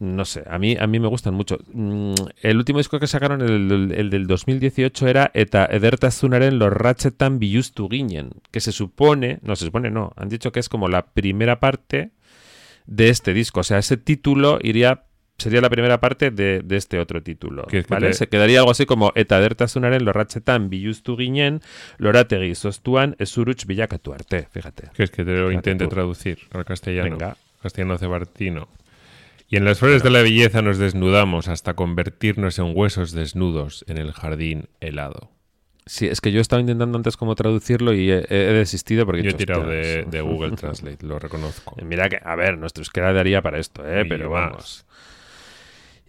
No 0.00 0.24
sé, 0.24 0.42
a 0.50 0.58
mí, 0.58 0.76
a 0.80 0.88
mí 0.88 0.98
me 0.98 1.06
gustan 1.06 1.34
mucho. 1.34 1.58
Mm, 1.72 2.14
El 2.42 2.56
último 2.56 2.78
disco 2.78 2.98
que 2.98 3.06
sacaron, 3.06 3.40
el, 3.40 3.92
el 3.94 4.10
del 4.10 4.26
2018, 4.26 5.06
era 5.06 5.30
Eta 5.32 5.66
Edertazunaren 5.66 6.58
los 6.58 6.72
Ratchetan 6.72 7.38
Biluztu 7.38 7.88
Ginen, 7.88 8.30
que 8.50 8.58
se 8.60 8.72
supone, 8.72 9.38
no 9.42 9.54
se 9.54 9.66
supone, 9.66 9.90
no, 9.92 10.12
han 10.16 10.28
dicho 10.28 10.50
que 10.50 10.58
es 10.58 10.68
como 10.68 10.88
la 10.88 11.06
primera 11.06 11.60
parte 11.60 12.10
de 12.86 13.08
este 13.08 13.32
disco. 13.34 13.60
O 13.60 13.64
sea, 13.64 13.78
ese 13.78 13.96
título 13.96 14.58
iría 14.62 15.04
sería 15.38 15.60
la 15.60 15.70
primera 15.70 15.98
parte 16.00 16.30
de, 16.30 16.60
de 16.60 16.76
este 16.76 16.98
otro 17.00 17.22
título. 17.22 17.64
¿Quieres 17.64 17.86
que 17.86 17.94
¿vale? 17.94 18.12
Se 18.12 18.28
quedaría 18.28 18.60
algo 18.60 18.70
así 18.70 18.86
como 18.86 19.12
Eta 19.16 19.38
Edertazunaren 19.38 20.04
los 20.04 20.14
Ratchetan 20.14 20.70
Biluztu 20.70 21.16
Ginen, 21.16 21.60
Lorategi 21.98 22.54
Sostuan 22.54 23.16
Esuruch 23.18 23.66
Bilakatu 23.66 24.12
Arte. 24.12 24.48
Fíjate. 24.52 24.90
¿Quieres 24.94 25.10
que 25.10 25.24
te 25.24 25.32
lo 25.32 25.48
Fíjate 25.48 25.54
intente 25.54 25.84
tú. 25.84 25.90
traducir 25.90 26.38
al 26.52 26.64
castellano? 26.64 27.10
Venga. 27.10 27.36
Castellano 27.60 27.98
cebartino. 27.98 28.68
Y 29.48 29.56
en 29.56 29.64
las 29.64 29.80
flores 29.80 30.02
de 30.02 30.10
la 30.10 30.22
belleza 30.22 30.62
nos 30.62 30.78
desnudamos 30.78 31.48
hasta 31.48 31.74
convertirnos 31.74 32.58
en 32.58 32.72
huesos 32.74 33.12
desnudos 33.12 33.84
en 33.86 33.98
el 33.98 34.12
jardín 34.12 34.68
helado. 34.80 35.30
Sí, 35.84 36.06
es 36.06 36.20
que 36.20 36.30
yo 36.30 36.40
estaba 36.40 36.60
intentando 36.60 36.96
antes 36.96 37.16
cómo 37.16 37.34
traducirlo 37.34 37.92
y 37.92 38.10
he, 38.10 38.24
he 38.28 38.52
desistido 38.52 39.04
porque 39.04 39.22
Yo 39.22 39.30
he 39.30 39.34
tirado 39.34 39.66
de, 39.66 40.20
Google 40.22 40.52
Translate, 40.56 41.04
lo 41.04 41.18
reconozco. 41.18 41.74
Mira 41.84 42.08
que, 42.08 42.18
a 42.22 42.36
ver, 42.36 42.56
nuestro 42.56 42.82
euskera 42.82 43.12
daría 43.12 43.42
para 43.42 43.58
esto, 43.58 43.86
¿eh? 43.86 44.02
Y 44.06 44.08
pero 44.08 44.30
vamos. 44.30 44.86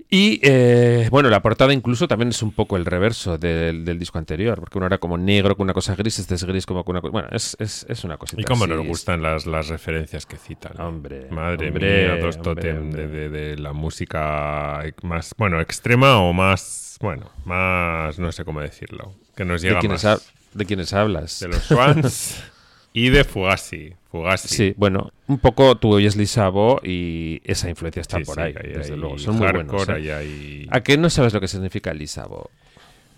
Y 0.09 0.39
eh, 0.43 1.07
bueno, 1.09 1.29
la 1.31 1.41
portada 1.41 1.73
incluso 1.73 2.07
también 2.07 2.29
es 2.29 2.43
un 2.43 2.51
poco 2.51 2.77
el 2.77 2.85
reverso 2.85 3.39
del, 3.39 3.83
del 3.83 3.97
disco 3.97 4.19
anterior, 4.19 4.59
porque 4.59 4.77
uno 4.77 4.85
era 4.85 4.99
como 4.99 5.17
negro 5.17 5.55
con 5.57 5.63
una 5.65 5.73
cosa 5.73 5.95
gris, 5.95 6.19
este 6.19 6.35
es 6.35 6.43
gris 6.43 6.67
como 6.67 6.83
con 6.83 6.93
una 6.95 7.01
cosa. 7.01 7.11
Bueno, 7.11 7.27
es, 7.31 7.57
es, 7.59 7.83
es 7.89 8.03
una 8.03 8.17
cosita. 8.17 8.39
Y 8.41 8.43
cómo 8.45 8.65
así, 8.65 8.73
nos 8.73 8.83
es- 8.83 8.87
gustan 8.89 9.23
las, 9.23 9.47
las 9.47 9.69
referencias 9.69 10.27
que 10.27 10.37
citan. 10.37 10.73
¿eh? 10.77 10.81
Hombre, 10.83 11.27
Madre 11.31 11.69
hombre, 11.69 12.09
mía, 12.13 12.23
dos 12.23 12.39
tótem. 12.39 12.91
De, 12.91 13.07
de- 13.07 13.29
de 13.29 13.57
la 13.57 13.73
música 13.73 14.83
más, 15.01 15.33
bueno, 15.35 15.59
extrema 15.61 16.19
o 16.19 16.31
más, 16.31 16.97
bueno, 17.01 17.31
más, 17.45 18.19
no 18.19 18.31
sé 18.31 18.45
cómo 18.45 18.61
decirlo, 18.61 19.15
que 19.35 19.45
nos 19.45 19.61
¿De 19.61 19.69
llega 19.69 19.81
más. 19.87 20.05
ha- 20.05 20.19
¿De 20.53 20.65
quiénes 20.65 20.93
hablas? 20.93 21.39
De 21.39 21.47
los 21.47 21.63
Swans 21.63 22.43
y 22.93 23.09
de 23.09 23.23
Fugazi. 23.23 23.93
Fugazi. 24.11 24.47
Sí, 24.47 24.73
bueno, 24.77 25.11
un 25.27 25.39
poco 25.39 25.75
tú 25.77 25.93
oyes 25.93 26.15
Lisabo 26.15 26.79
y 26.83 27.41
esa 27.43 27.69
influencia 27.69 28.01
está 28.01 28.17
Sí, 28.19 28.23
por 28.25 28.35
sí, 28.35 28.41
ahí, 28.41 28.53
desde 28.53 28.93
hay 28.93 28.99
luego. 28.99 29.17
Son 29.17 29.35
muy 29.37 29.51
buenos. 29.51 29.89
¿eh? 29.89 30.13
hay- 30.13 30.67
¿A 30.69 30.81
qué 30.81 30.97
no 30.97 31.09
sabes 31.09 31.33
lo 31.33 31.41
que 31.41 31.47
significa 31.47 31.93
Lisabo? 31.93 32.51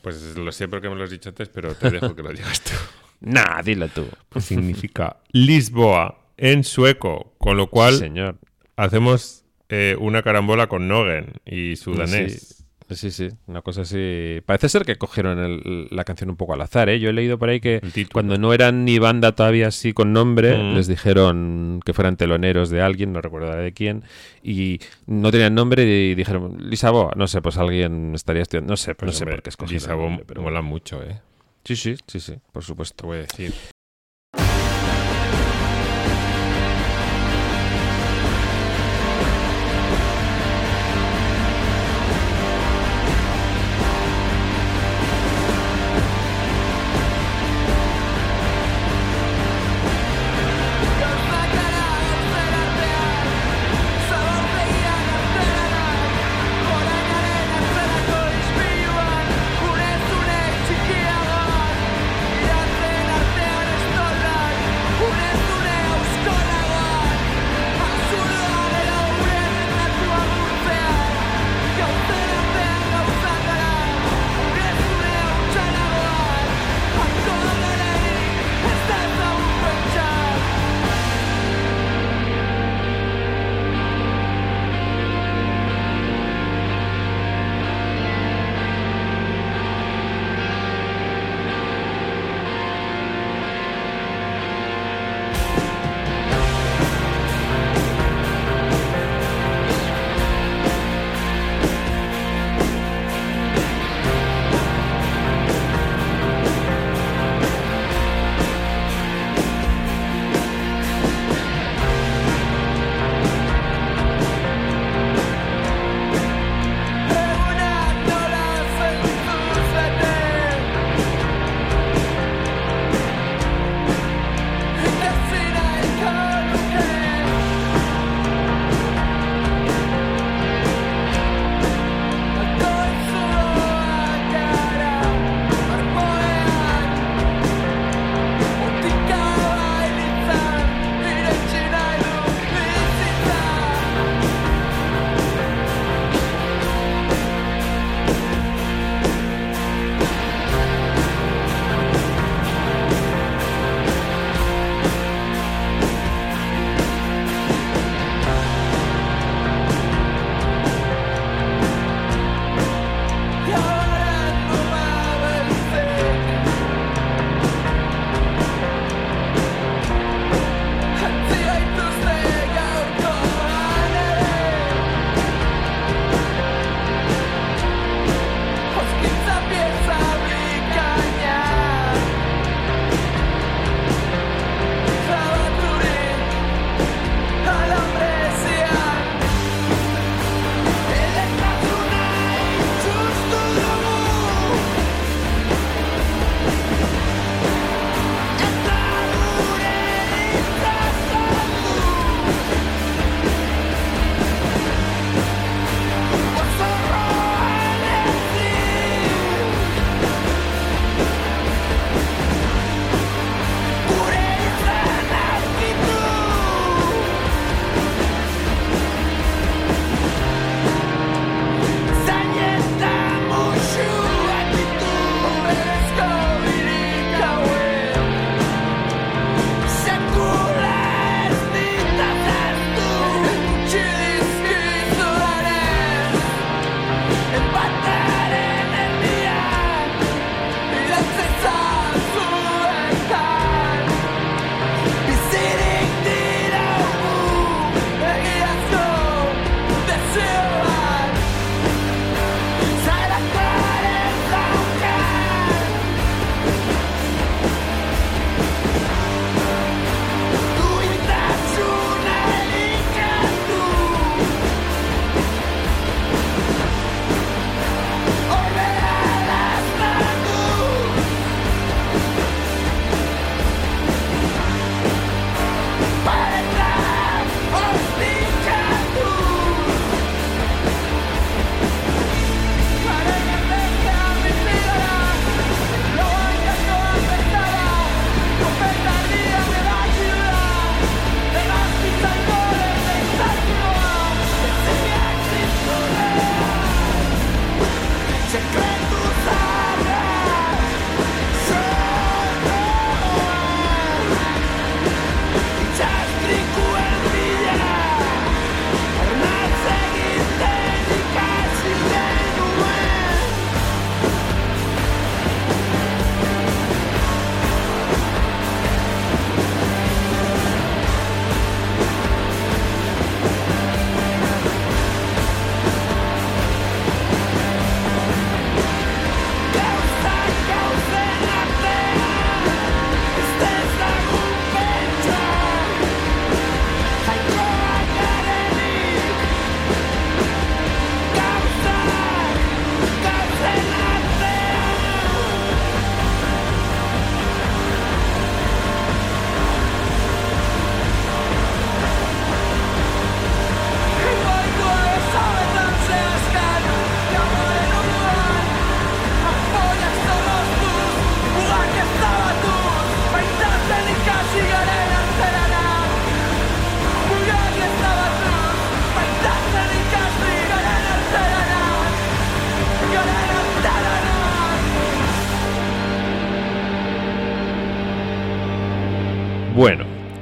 Pues 0.02 0.38
lo 0.38 0.52
sé 0.52 0.68
porque 0.68 0.88
me 0.88 0.96
lo 0.96 1.04
has 1.04 1.10
dicho 1.10 1.30
antes, 1.30 1.50
pero 1.50 1.74
te 1.76 1.90
dejo 1.90 2.16
que 2.16 2.24
lo 2.24 2.32
digas 2.32 2.62
tú. 2.62 2.72
Nah, 3.22 3.62
dilo 3.64 3.88
tú. 3.88 4.06
Pues 4.30 4.46
significa 4.46 5.18
Lisboa 5.32 6.20
en 6.38 6.64
sueco, 6.66 7.34
con 7.38 7.56
lo 7.58 7.70
cual 7.70 7.94
Sí, 7.94 8.00
señor. 8.02 8.38
hacemos 8.76 9.44
eh, 9.70 9.96
una 10.00 10.22
carambola 10.22 10.68
con 10.68 10.88
Nogen 10.88 11.34
y 11.46 11.76
su 11.78 11.96
danés. 11.96 12.55
Sí, 12.92 13.10
sí, 13.10 13.30
una 13.48 13.64
cosa 13.64 13.82
así. 13.82 14.42
Parece 14.46 14.70
ser 14.70 14.86
que 14.86 14.96
cogieron 14.98 15.40
el- 15.40 15.88
la 15.90 16.04
canción 16.04 16.30
un 16.30 16.36
poco 16.36 16.54
al 16.54 16.62
azar, 16.62 16.88
¿eh? 16.90 17.00
Yo 17.00 17.10
he 17.10 17.14
leído 17.14 17.40
por 17.40 17.50
ahí 17.50 17.60
que 17.60 17.82
cuando 18.14 18.38
no 18.38 18.54
eran 18.54 18.86
ni 18.86 19.00
banda 19.00 19.32
todavía 19.32 19.70
así 19.70 19.92
con 19.92 20.14
nombre, 20.14 20.56
Mm. 20.56 20.76
les 20.76 20.88
dijeron 20.88 21.80
que 21.84 21.94
fueran 21.94 22.16
teloneros 22.16 22.70
de 22.70 22.82
alguien, 22.82 23.12
no 23.12 23.22
recuerdo 23.22 23.56
de 23.56 23.72
quién, 23.74 24.04
y 24.44 24.80
no 25.08 25.32
tenían 25.32 25.56
nombre 25.56 25.84
y 25.84 26.14
dijeron, 26.14 26.58
Lisabo, 26.70 27.12
no 27.16 27.26
sé, 27.28 27.42
pues 27.42 27.58
alguien 27.58 28.14
estaría 28.14 28.44
estudiando, 28.44 28.74
no 28.74 28.78
sé, 28.78 28.94
Pues, 28.94 29.08
no 29.08 29.14
sé 29.14 29.24
hombre, 29.24 29.36
por 29.38 29.44
qué 29.44 29.50
escogieron 29.50 29.82
Lisabo 30.22 30.42
mola 30.44 30.62
mucho, 30.62 31.02
¿eh? 31.02 31.20
Sí, 31.64 31.76
sí, 31.76 31.96
sí, 32.06 32.20
sí, 32.20 32.34
por 32.52 32.62
Te 32.62 32.68
supuesto. 32.68 33.08
voy 33.08 33.18
a 33.18 33.22
decir. 33.22 33.52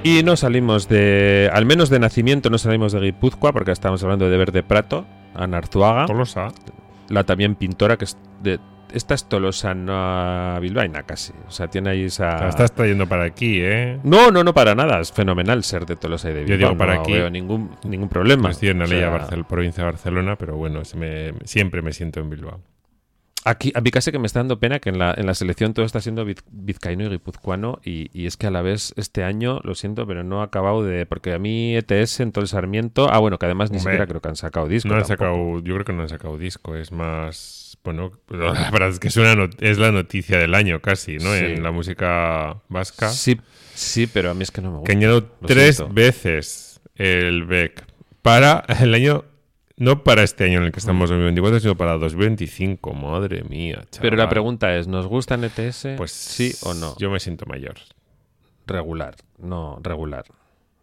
Y 0.04 0.24
no 0.24 0.36
salimos 0.36 0.88
de. 0.88 1.50
Al 1.54 1.66
menos 1.66 1.90
de 1.90 2.00
nacimiento 2.00 2.50
no 2.50 2.58
salimos 2.58 2.92
de 2.94 3.00
Guipúzcoa, 3.00 3.52
porque 3.54 3.72
estamos 3.72 4.04
hablando 4.04 4.30
de 4.30 4.38
Verde 4.38 4.64
Prato, 4.64 5.06
Ana 5.36 5.58
Arzuaga, 5.58 6.06
Tolosa. 6.06 6.50
la 7.10 7.24
también 7.24 7.56
pintora 7.56 7.98
que 7.98 8.06
es 8.06 8.18
de. 8.42 8.60
Esta 8.94 9.16
es 9.16 9.26
tolosana 9.28 10.60
bilbaína 10.62 11.02
casi. 11.02 11.34
O 11.48 11.52
sea, 11.52 11.68
tiene 11.68 11.90
ahí 11.90 12.04
esa. 12.04 12.38
La 12.42 12.50
estás 12.50 12.74
trayendo 12.74 13.08
para 13.08 13.24
aquí, 13.24 13.58
¿eh? 13.60 13.98
No, 14.04 14.30
no, 14.30 14.44
no 14.44 14.54
para 14.54 14.76
nada. 14.76 15.00
Es 15.00 15.12
fenomenal 15.12 15.64
ser 15.64 15.88
de 15.88 15.96
Tolosa 15.96 16.30
y 16.30 16.34
de 16.34 16.42
Yo 16.42 16.46
Bilbao. 16.58 16.70
digo 16.70 16.78
para 16.78 16.96
no 16.96 17.02
aquí. 17.02 17.14
veo 17.14 17.30
ningún, 17.32 17.72
ningún 17.86 18.08
problema. 18.08 18.52
Estoy 18.52 18.70
en 18.70 18.78
la 18.80 18.86
O 18.86 18.88
sea, 18.88 19.44
provincia 19.48 19.84
de 19.84 19.90
Barcelona, 19.90 20.36
pero 20.36 20.58
bueno, 20.58 20.86
se 20.86 20.98
me- 20.98 21.34
siempre 21.44 21.82
me 21.82 21.92
siento 21.92 22.20
en 22.20 22.30
Bilbao. 22.30 22.60
Aquí, 23.46 23.72
a 23.76 23.82
mí 23.82 23.92
casi 23.92 24.12
que 24.12 24.20
me 24.20 24.28
está 24.28 24.40
dando 24.40 24.60
pena 24.60 24.80
que 24.80 24.90
en 24.90 25.00
la, 25.00 25.14
en 25.18 25.26
la 25.26 25.34
selección 25.34 25.74
todo 25.74 25.86
está 25.86 26.00
siendo 26.00 26.26
viz- 26.26 26.44
vizcaíno 26.50 27.04
y 27.06 27.10
guipuzcoano 27.10 27.80
y, 27.84 28.10
y 28.18 28.26
es 28.26 28.38
que 28.38 28.48
a 28.48 28.52
la 28.52 28.62
vez 28.62 28.94
este 28.96 29.24
año, 29.24 29.60
lo 29.64 29.76
siento, 29.76 30.08
pero 30.08 30.24
no 30.24 30.42
ha 30.42 30.46
acabado 30.46 30.84
de... 30.84 31.06
Porque 31.06 31.34
a 31.34 31.40
mí 31.40 31.76
ETS 31.76 32.22
en 32.22 32.32
todo 32.32 32.42
el 32.42 32.48
Sarmiento... 32.48 33.10
Ah, 33.12 33.20
bueno, 33.20 33.38
que 33.40 33.46
además 33.46 33.70
ni 33.72 33.80
siquiera 33.80 34.08
creo 34.08 34.22
que 34.22 34.30
han 34.30 34.36
sacado 34.38 34.68
disco. 34.68 34.88
No 34.90 34.96
han 34.96 35.06
sacado, 35.06 35.60
yo 35.60 35.74
creo 35.74 35.84
que 35.86 35.94
no 35.94 36.04
han 36.04 36.10
sacado 36.10 36.38
disco, 36.38 36.76
es 36.78 36.92
más, 36.94 37.78
bueno, 37.84 38.12
la 38.30 38.54
verdad 38.72 38.90
es 38.90 39.00
que 39.00 39.10
es, 39.10 39.18
una 39.18 39.36
es 39.60 39.78
la 39.78 39.92
noticia 39.92 40.38
del 40.38 40.56
año 40.56 40.80
casi, 40.82 41.18
¿no? 41.18 41.34
Sí. 41.34 41.44
En 41.46 41.64
la 41.64 41.72
música 41.72 42.62
vasca. 42.70 43.10
Sí, 43.10 43.40
sí, 43.74 44.08
pero 44.08 44.30
a 44.32 44.34
mí 44.34 44.44
es 44.44 44.52
que 44.52 44.62
no 44.62 44.72
me 44.72 44.78
gusta. 44.78 44.92
que 44.92 44.98
añadió 44.98 45.20
lo 45.42 45.48
tres 45.48 45.76
siento. 45.78 45.94
veces 45.94 46.80
el 46.96 47.44
BEC 47.44 47.84
para 48.22 48.64
el 48.80 48.94
año, 48.94 49.26
no 49.78 50.04
para 50.04 50.24
este 50.24 50.46
año 50.46 50.60
en 50.60 50.66
el 50.66 50.72
que 50.72 50.80
estamos 50.80 51.10
en 51.10 51.18
2024, 51.18 51.60
sino 51.60 51.78
para 51.78 51.98
2025. 51.98 52.94
Madre 52.94 53.44
mía, 53.44 53.84
chaval. 53.90 54.02
Pero 54.02 54.18
la 54.18 54.30
pregunta 54.30 54.76
es, 54.76 54.88
¿nos 54.88 55.08
gusta 55.08 55.36
en 55.36 55.46
ETS? 55.46 55.88
pues 55.98 56.12
sí 56.12 56.54
o 56.64 56.74
no. 56.74 56.96
Yo 56.98 57.10
me 57.10 57.20
siento 57.20 57.46
mayor. 57.46 57.76
Regular, 58.68 59.16
no, 59.38 59.80
regular. 59.82 60.26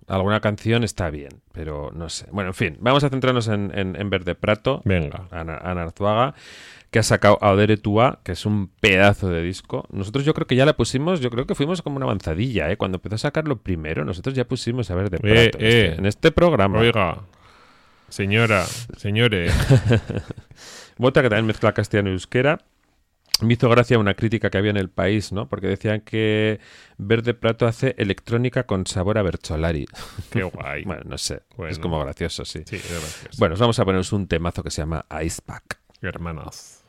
Alguna 0.07 0.41
canción 0.41 0.82
está 0.82 1.09
bien, 1.09 1.41
pero 1.53 1.93
no 1.95 2.09
sé. 2.09 2.26
Bueno, 2.32 2.51
en 2.51 2.55
fin, 2.55 2.76
vamos 2.80 3.05
a 3.05 3.11
centrarnos 3.11 3.47
en, 3.47 3.70
en, 3.78 3.95
en 3.95 4.11
Verde 4.11 4.34
Prato. 4.34 4.82
Venga. 4.84 5.28
Ana, 5.30 5.57
Ana 5.57 5.82
Arzuaga, 5.82 6.34
que 6.91 6.99
ha 6.99 7.05
sacado 7.05 7.38
Aodere 7.41 7.76
Tua, 7.76 8.18
que 8.24 8.32
es 8.32 8.45
un 8.45 8.72
pedazo 8.80 9.28
de 9.28 9.41
disco. 9.41 9.86
Nosotros 9.93 10.24
yo 10.24 10.34
creo 10.34 10.49
que 10.49 10.57
ya 10.57 10.66
la 10.66 10.76
pusimos, 10.76 11.20
yo 11.20 11.30
creo 11.30 11.47
que 11.47 11.55
fuimos 11.55 11.80
como 11.80 11.97
una 11.97 12.07
avanzadilla, 12.07 12.68
¿eh? 12.72 12.76
Cuando 12.76 12.97
empezó 12.97 13.14
a 13.14 13.18
sacarlo 13.18 13.59
primero, 13.62 14.05
nosotros 14.05 14.34
ya 14.34 14.45
pusimos 14.49 14.91
a 14.91 14.97
Verde 14.97 15.18
Eh, 15.18 15.51
Prato 15.51 15.59
en, 15.59 15.64
eh. 15.64 15.86
este, 15.86 15.95
en 16.01 16.07
este 16.07 16.32
programa. 16.32 16.80
Oiga, 16.80 17.18
señora, 18.11 18.67
señores, 18.97 19.53
Bota, 20.99 21.23
que 21.23 21.31
también 21.31 21.47
mezcla 21.47 21.73
castellano 21.73 22.11
y 22.11 22.13
euskera. 22.13 22.59
Me 23.41 23.55
hizo 23.55 23.71
gracia 23.71 23.99
una 23.99 24.13
crítica 24.13 24.51
que 24.51 24.59
había 24.59 24.71
en 24.71 24.77
el 24.77 24.91
país, 24.91 25.33
¿no? 25.33 25.49
Porque 25.49 25.67
decían 25.67 26.03
que 26.03 26.61
Verde 26.99 27.33
Prato 27.33 27.67
hace 27.67 27.95
electrónica 27.97 28.65
con 28.65 28.87
sabor 28.87 29.17
a 29.17 29.23
Bercholari. 29.23 29.87
qué 30.31 30.43
guay. 30.43 30.85
bueno, 30.85 31.03
no 31.07 31.17
sé. 31.17 31.41
Bueno. 31.57 31.73
Es 31.73 31.79
como 31.79 31.99
gracioso, 32.01 32.45
sí. 32.45 32.61
Sí, 32.67 32.77
gracias. 32.77 33.39
Bueno, 33.39 33.55
os 33.55 33.61
vamos 33.61 33.79
a 33.79 33.85
poneros 33.87 34.13
un 34.13 34.27
temazo 34.27 34.63
que 34.63 34.71
se 34.71 34.83
llama 34.83 35.07
Ice 35.25 35.41
Pack. 35.43 35.81
hermanos. 36.03 36.80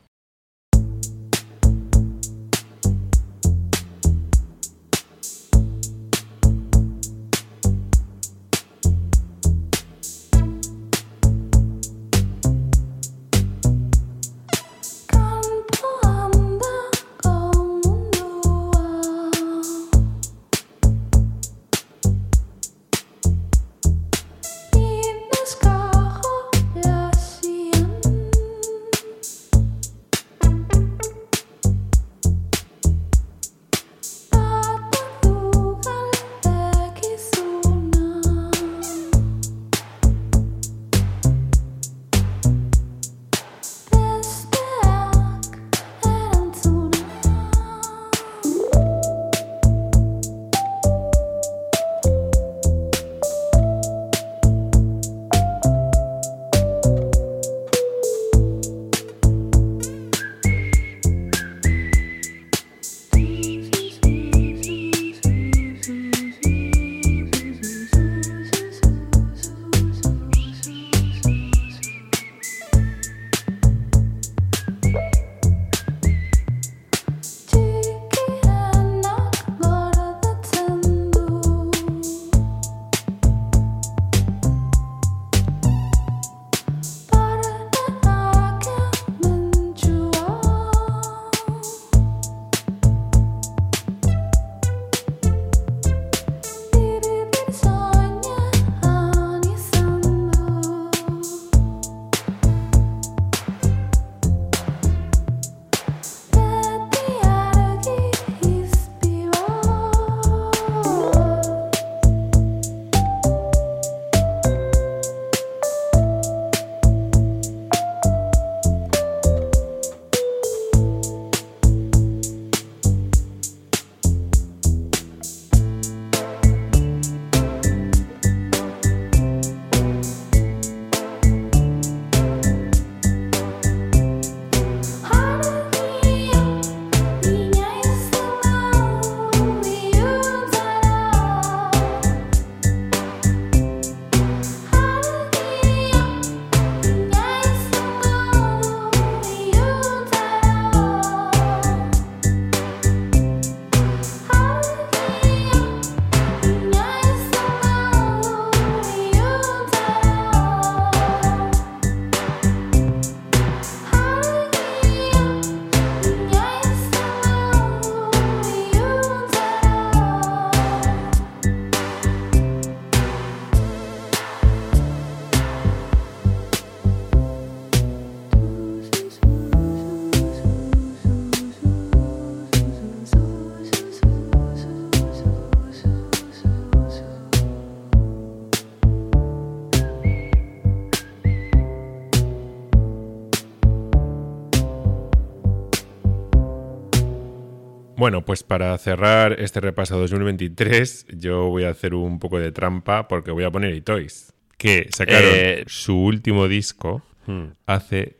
Bueno, 198.02 198.24
pues 198.24 198.42
para 198.42 198.76
cerrar 198.78 199.36
este 199.38 199.60
repaso 199.60 199.96
2023, 199.96 201.06
yo 201.18 201.44
voy 201.50 201.62
a 201.62 201.68
hacer 201.70 201.94
un 201.94 202.18
poco 202.18 202.40
de 202.40 202.50
trampa 202.50 203.06
porque 203.06 203.30
voy 203.30 203.44
a 203.44 203.50
poner 203.52 203.72
Itoys, 203.76 204.32
que 204.58 204.88
sacaron 204.90 205.30
Eh, 205.32 205.62
su 205.68 205.96
último 205.96 206.48
disco 206.48 207.04
Hmm. 207.28 207.50
hace 207.64 208.16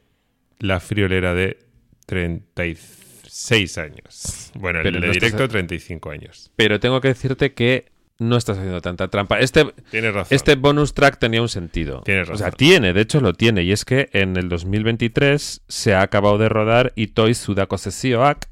la 0.60 0.78
friolera 0.78 1.34
de 1.34 1.58
36 2.06 3.76
años. 3.78 4.52
Bueno, 4.54 4.78
el 4.78 4.82
Pero 4.84 5.00
de 5.00 5.06
no 5.08 5.12
estás- 5.12 5.30
directo 5.32 5.48
35 5.48 6.10
años. 6.12 6.52
Pero 6.54 6.78
tengo 6.78 7.00
que 7.00 7.08
decirte 7.08 7.52
que 7.52 7.86
no 8.20 8.36
estás 8.36 8.58
haciendo 8.58 8.80
tanta 8.82 9.08
trampa. 9.08 9.40
Este, 9.40 9.64
Tienes 9.90 10.14
razón. 10.14 10.36
este 10.36 10.54
bonus 10.54 10.94
track 10.94 11.18
tenía 11.18 11.42
un 11.42 11.48
sentido. 11.48 12.02
Tienes 12.04 12.28
O 12.30 12.36
sea, 12.36 12.46
razón. 12.46 12.56
tiene, 12.58 12.92
de 12.92 13.00
hecho 13.00 13.20
lo 13.20 13.32
tiene. 13.32 13.64
Y 13.64 13.72
es 13.72 13.84
que 13.84 14.10
en 14.12 14.36
el 14.36 14.48
2023 14.48 15.60
se 15.66 15.92
ha 15.94 16.02
acabado 16.02 16.38
de 16.38 16.48
rodar 16.48 16.92
Itoys 16.94 17.38
Sudako 17.38 17.78
Sesioak, 17.78 18.46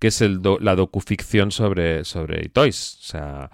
que 0.00 0.08
es 0.08 0.20
el 0.20 0.42
do- 0.42 0.58
la 0.60 0.74
docuficción 0.74 1.52
sobre, 1.52 2.04
sobre 2.04 2.44
Itoys. 2.44 2.98
O 3.00 3.04
sea... 3.04 3.50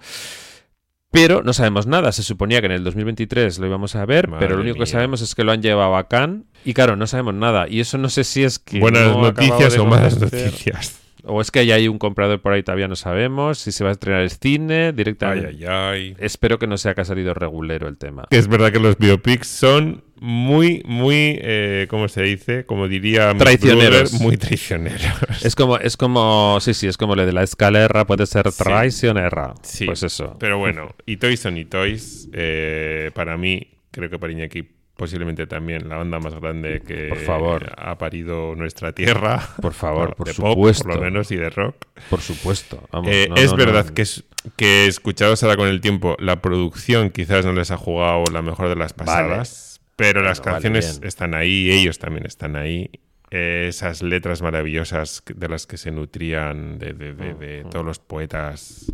Pero 1.09 1.41
no 1.41 1.53
sabemos 1.53 1.87
nada. 1.87 2.11
Se 2.11 2.21
suponía 2.21 2.59
que 2.59 2.65
en 2.65 2.73
el 2.73 2.83
2023 2.83 3.59
lo 3.59 3.65
íbamos 3.67 3.95
a 3.95 4.05
ver, 4.05 4.27
Madre 4.27 4.45
pero 4.45 4.55
lo 4.57 4.61
único 4.61 4.75
mía. 4.75 4.83
que 4.85 4.91
sabemos 4.91 5.21
es 5.21 5.35
que 5.35 5.43
lo 5.45 5.53
han 5.53 5.61
llevado 5.61 5.95
a 5.95 6.07
Cannes. 6.09 6.43
Y 6.65 6.73
claro, 6.73 6.95
no 6.97 7.07
sabemos 7.07 7.33
nada. 7.33 7.67
Y 7.69 7.79
eso 7.79 7.97
no 7.97 8.09
sé 8.09 8.23
si 8.25 8.43
es 8.43 8.59
que. 8.59 8.79
Buenas 8.79 9.07
no 9.15 9.21
noticias 9.21 9.77
o 9.77 9.85
malas 9.85 10.19
noticias. 10.19 10.99
O 11.27 11.41
es 11.41 11.51
que 11.51 11.65
ya 11.65 11.75
hay 11.75 11.87
un 11.87 11.97
comprador 11.99 12.41
por 12.41 12.53
ahí, 12.53 12.63
todavía 12.63 12.87
no 12.87 12.95
sabemos. 12.95 13.57
Si 13.59 13.71
se 13.71 13.83
va 13.83 13.89
a 13.89 13.93
estrenar 13.93 14.21
el 14.21 14.29
cine 14.31 14.85
Ay, 14.87 14.91
directamente. 14.93 15.47
ay, 15.49 15.65
ay. 15.67 16.15
Espero 16.19 16.57
que 16.57 16.67
no 16.67 16.77
sea 16.77 16.95
que 16.95 17.01
ha 17.01 17.05
salido 17.05 17.33
regulero 17.33 17.87
el 17.87 17.97
tema. 17.97 18.25
Es 18.31 18.47
verdad 18.47 18.71
que 18.71 18.79
los 18.79 18.97
biopics 18.97 19.47
son 19.47 20.03
muy, 20.19 20.81
muy, 20.85 21.37
eh, 21.41 21.85
¿cómo 21.89 22.07
se 22.07 22.23
dice? 22.23 22.65
Como 22.65 22.87
diría 22.87 23.33
Traicioneros. 23.37 24.13
Muy 24.13 24.37
traicioneros. 24.37 25.45
Es 25.45 25.55
como, 25.55 25.77
es 25.77 25.97
como, 25.97 26.57
sí, 26.61 26.73
sí, 26.73 26.87
es 26.87 26.97
como 26.97 27.15
lo 27.15 27.25
de 27.25 27.33
la 27.33 27.43
escalera 27.43 28.05
puede 28.07 28.25
ser 28.25 28.51
Sí. 28.51 28.63
traicionera. 28.63 29.53
Sí, 29.61 29.85
Pues 29.85 30.03
eso. 30.03 30.37
Pero 30.39 30.57
bueno, 30.57 30.95
y 31.05 31.17
Toys 31.17 31.39
son 31.41 31.57
y 31.57 31.65
Toys. 31.65 32.29
eh, 32.33 33.11
para 33.13 33.37
mí, 33.37 33.67
creo 33.91 34.09
que 34.09 34.17
para 34.17 34.31
Iñaki 34.33 34.63
posiblemente 34.97 35.47
también 35.47 35.87
la 35.87 35.97
banda 35.97 36.19
más 36.19 36.33
grande 36.33 36.81
que 36.85 37.07
Por 37.09 37.19
favor. 37.19 37.71
ha 37.77 37.97
parido 37.97 38.55
nuestra 38.55 38.91
tierra. 38.93 39.41
Por 39.61 39.73
favor, 39.73 40.15
por 40.15 40.27
de 40.27 40.33
pop, 40.33 40.51
supuesto. 40.53 40.83
por 40.83 40.95
lo 40.95 41.01
menos, 41.01 41.31
y 41.31 41.35
de 41.37 41.49
rock. 41.49 41.75
Por 42.09 42.19
supuesto. 42.21 42.83
Vamos, 42.91 43.09
Eh, 43.11 43.27
no, 43.29 43.35
es 43.35 43.51
no, 43.51 43.57
verdad 43.57 43.85
no. 43.87 43.93
que, 43.93 44.01
es, 44.01 44.23
que 44.55 44.87
escuchados 44.87 45.43
ahora 45.43 45.55
con 45.55 45.67
el 45.69 45.79
tiempo, 45.81 46.17
la 46.19 46.41
producción 46.41 47.09
quizás 47.11 47.45
no 47.45 47.53
les 47.53 47.71
ha 47.71 47.77
jugado 47.77 48.23
la 48.33 48.41
mejor 48.41 48.67
de 48.69 48.75
las 48.75 48.93
pasadas, 48.93 49.79
pero 49.95 50.21
las 50.21 50.39
Bueno, 50.39 50.53
canciones 50.53 50.99
están 51.03 51.33
ahí, 51.33 51.71
ellos 51.71 51.99
también 51.99 52.25
están 52.25 52.55
ahí. 52.55 52.89
Eh, 53.29 53.65
esas 53.69 54.01
letras 54.03 54.41
maravillosas 54.41 55.21
de 55.35 55.49
las 55.49 55.67
que 55.67 55.75
se 55.77 55.91
nutrían 55.91 56.79
de, 56.79 56.93
de- 56.93 57.13
de- 57.13 57.33
de 57.33 57.63
todos 57.69 57.85
los 57.85 57.99
poetas 57.99 58.91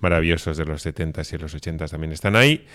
maravillosos 0.00 0.56
de 0.56 0.64
los 0.64 0.84
70s 0.86 1.32
y 1.34 1.38
los 1.38 1.54
80s 1.54 1.90
también 1.90 2.12
están 2.12 2.34
ahí. 2.36 2.66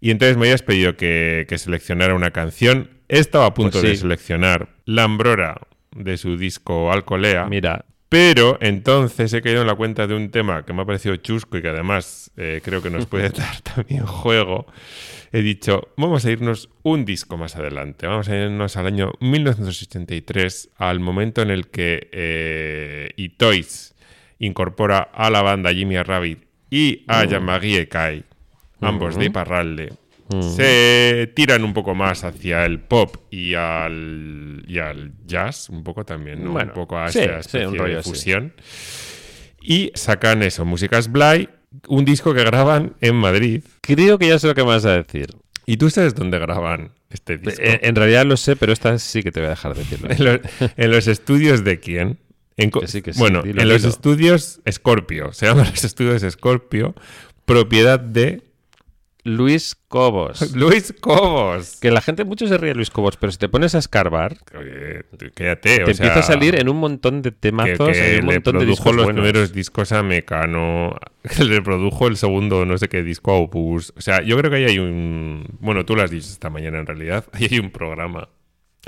Y 0.00 0.10
entonces 0.10 0.36
me 0.36 0.46
habías 0.46 0.62
pedido 0.62 0.96
que, 0.96 1.46
que 1.48 1.58
seleccionara 1.58 2.14
una 2.14 2.30
canción. 2.30 2.90
He 3.08 3.18
estado 3.18 3.44
a 3.44 3.54
punto 3.54 3.80
Pues 3.80 3.90
de 3.90 3.96
seleccionar 3.96 4.68
Lambrora 4.84 5.60
de 5.94 6.16
su 6.16 6.36
disco 6.36 6.92
Alcolea. 6.92 7.46
Mira, 7.46 7.84
Pero 8.08 8.58
entonces 8.60 9.32
he 9.32 9.42
caído 9.42 9.62
en 9.62 9.66
la 9.66 9.74
cuenta 9.74 10.06
de 10.06 10.14
un 10.14 10.30
tema 10.30 10.64
que 10.64 10.72
me 10.72 10.82
ha 10.82 10.84
parecido 10.84 11.16
chusco 11.16 11.58
y 11.58 11.62
que 11.62 11.68
además 11.68 12.30
eh, 12.36 12.60
creo 12.62 12.82
que 12.82 12.90
nos 12.90 13.06
puede 13.06 13.30
dar 13.30 13.60
también 13.62 14.04
juego. 14.06 14.66
He 15.32 15.42
dicho, 15.42 15.88
vamos 15.96 16.24
a 16.24 16.30
irnos 16.30 16.70
un 16.82 17.04
disco 17.04 17.36
más 17.36 17.56
adelante. 17.56 18.06
Vamos 18.06 18.28
a 18.28 18.36
irnos 18.36 18.76
al 18.76 18.86
año 18.86 19.12
1983, 19.20 20.70
al 20.76 21.00
momento 21.00 21.42
en 21.42 21.50
el 21.50 21.68
que 21.68 22.08
eh, 22.12 23.10
Itoys 23.16 23.94
incorpora 24.38 24.98
a 24.98 25.30
la 25.30 25.42
banda 25.42 25.72
Jimmy 25.72 25.96
Rabbit 25.96 26.44
y 26.70 27.04
a 27.08 27.24
Jean-Marie 27.24 27.88
Kai, 27.88 28.24
ambos 28.80 29.16
de 29.16 29.26
Iparralde. 29.26 29.92
Se 30.40 31.30
tiran 31.36 31.62
un 31.62 31.72
poco 31.72 31.94
más 31.94 32.24
hacia 32.24 32.64
el 32.66 32.80
pop 32.80 33.16
y 33.30 33.54
al, 33.54 34.64
y 34.66 34.78
al 34.78 35.12
jazz, 35.24 35.68
un 35.70 35.84
poco 35.84 36.04
también, 36.04 36.42
¿no? 36.44 36.50
Bueno, 36.50 36.70
un 36.70 36.74
poco 36.74 36.98
a 36.98 37.10
sí, 37.12 37.20
esta 37.20 37.34
sí, 37.34 37.40
especie 37.58 37.66
un 37.68 37.72
de 37.74 37.78
rollo 37.78 37.98
así. 38.00 38.08
fusión. 38.10 38.52
Y 39.62 39.92
sacan 39.94 40.42
eso, 40.42 40.64
Músicas 40.64 41.10
Bly, 41.12 41.48
un 41.88 42.04
disco 42.04 42.34
que 42.34 42.42
graban 42.44 42.94
en 43.00 43.14
Madrid. 43.16 43.62
creo 43.80 44.18
que 44.18 44.28
ya 44.28 44.38
sé 44.38 44.48
lo 44.48 44.54
que 44.54 44.62
me 44.62 44.68
vas 44.70 44.84
a 44.84 44.96
decir. 45.00 45.28
¿Y 45.64 45.76
tú 45.76 45.90
sabes 45.90 46.14
dónde 46.14 46.38
graban 46.38 46.92
este 47.10 47.38
disco? 47.38 47.62
Eh, 47.62 47.80
En 47.82 47.94
realidad 47.96 48.24
lo 48.26 48.36
sé, 48.36 48.56
pero 48.56 48.72
esta 48.72 48.98
sí 48.98 49.22
que 49.22 49.30
te 49.32 49.40
voy 49.40 49.46
a 49.48 49.50
dejar 49.50 49.74
decirlo. 49.76 50.08
en, 50.10 50.24
los, 50.24 50.40
en 50.76 50.90
los 50.90 51.06
estudios 51.08 51.64
de 51.64 51.78
quién? 51.80 52.18
En 52.56 52.70
co- 52.70 52.80
Que 52.80 52.86
sí, 52.88 53.02
que 53.02 53.12
sí, 53.12 53.18
bueno, 53.20 53.42
dilo, 53.42 53.62
en 53.62 53.68
los 53.68 53.82
dilo. 53.82 53.90
estudios 53.92 54.60
Scorpio. 54.70 55.32
Se 55.32 55.46
llaman 55.46 55.66
los 55.70 55.84
estudios 55.84 56.22
Scorpio, 56.32 56.94
propiedad 57.44 57.98
de 58.00 58.42
Luis 59.26 59.74
Cobos. 59.88 60.52
Luis 60.54 60.94
Cobos. 61.00 61.78
Que 61.80 61.90
la 61.90 62.00
gente 62.00 62.24
mucho 62.24 62.46
se 62.46 62.56
ríe 62.56 62.68
de 62.70 62.76
Luis 62.76 62.90
Cobos, 62.90 63.16
pero 63.16 63.32
si 63.32 63.38
te 63.38 63.48
pones 63.48 63.74
a 63.74 63.78
escarbar, 63.78 64.36
Oye, 64.58 65.04
quédate, 65.34 65.78
te 65.78 65.84
o 65.84 65.88
empieza 65.90 66.04
sea, 66.04 66.18
a 66.20 66.22
salir 66.22 66.58
en 66.58 66.68
un 66.68 66.76
montón 66.76 67.22
de 67.22 67.32
temazos, 67.32 67.90
que 67.90 68.16
en 68.16 68.24
un 68.24 68.28
le 68.28 68.34
montón 68.34 68.58
de 68.58 68.64
produjo 68.64 68.66
discos 68.66 68.94
los 68.94 69.04
buenos. 69.04 69.22
primeros 69.22 69.52
discos 69.52 69.92
a 69.92 70.02
Mecano, 70.02 70.96
que 71.36 71.44
le 71.44 71.60
produjo 71.60 72.06
el 72.06 72.16
segundo 72.16 72.64
no 72.64 72.78
sé 72.78 72.88
qué 72.88 73.02
disco 73.02 73.32
a 73.32 73.38
Opus. 73.38 73.92
O 73.96 74.00
sea, 74.00 74.22
yo 74.22 74.36
creo 74.38 74.50
que 74.50 74.58
ahí 74.58 74.64
hay 74.64 74.78
un... 74.78 75.44
Bueno, 75.60 75.84
tú 75.84 75.96
lo 75.96 76.02
has 76.02 76.10
dicho 76.10 76.28
esta 76.28 76.48
mañana 76.50 76.78
en 76.78 76.86
realidad. 76.86 77.24
Ahí 77.32 77.48
hay 77.50 77.58
un 77.58 77.70
programa. 77.70 78.28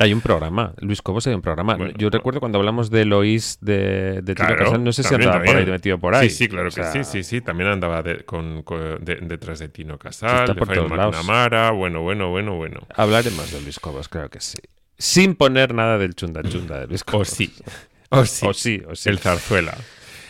Hay 0.00 0.12
un 0.12 0.20
programa, 0.20 0.74
Luis 0.78 1.02
Cobos 1.02 1.26
hay 1.26 1.34
un 1.34 1.42
programa. 1.42 1.74
Bueno, 1.76 1.92
Yo 1.98 2.08
recuerdo 2.08 2.38
cuando 2.38 2.58
hablamos 2.58 2.88
de 2.90 3.04
Lois 3.04 3.58
de, 3.60 4.22
de 4.22 4.34
Tino 4.36 4.46
Claro, 4.46 4.64
Casal, 4.66 4.84
no 4.84 4.92
sé 4.92 5.02
si 5.02 5.08
también, 5.10 5.28
andaba 5.30 5.44
por 5.44 5.56
ahí 5.56 5.66
metido 5.66 5.98
por 5.98 6.14
ahí. 6.14 6.30
Sí, 6.30 6.36
sí, 6.36 6.48
claro 6.48 6.68
O 6.68 6.70
que 6.72 6.84
sí, 6.84 7.02
sí, 7.04 7.22
sí. 7.24 7.40
También 7.40 7.68
andaba 7.68 8.02
de- 8.04 8.24
con, 8.24 8.62
con- 8.62 9.04
de- 9.04 9.16
detrás 9.16 9.58
de 9.58 9.68
Tino 9.68 9.98
Casal, 9.98 10.46
de 10.54 10.54
lados. 10.54 11.16
McNamara. 11.16 11.72
Bueno, 11.72 12.02
bueno, 12.02 12.30
bueno, 12.30 12.54
bueno. 12.56 12.86
Hablaremos 12.94 13.50
de 13.52 13.60
Luis 13.60 13.80
Cobos, 13.80 14.08
creo 14.08 14.28
que 14.30 14.40
sí. 14.40 14.58
Sin 14.96 15.34
poner 15.34 15.74
nada 15.74 15.98
del 15.98 16.14
chunda 16.14 16.42
chunda 16.42 16.78
de 16.80 16.86
Luis 16.86 17.02
O 17.06 17.10
Cobos. 17.10 17.28
sí. 17.28 17.52
O 18.10 18.24
sí. 18.24 18.46
O 18.46 18.54
sí, 18.54 18.82
o 18.88 18.94
sí. 18.94 19.08
El 19.08 19.18
zarzuela. 19.18 19.76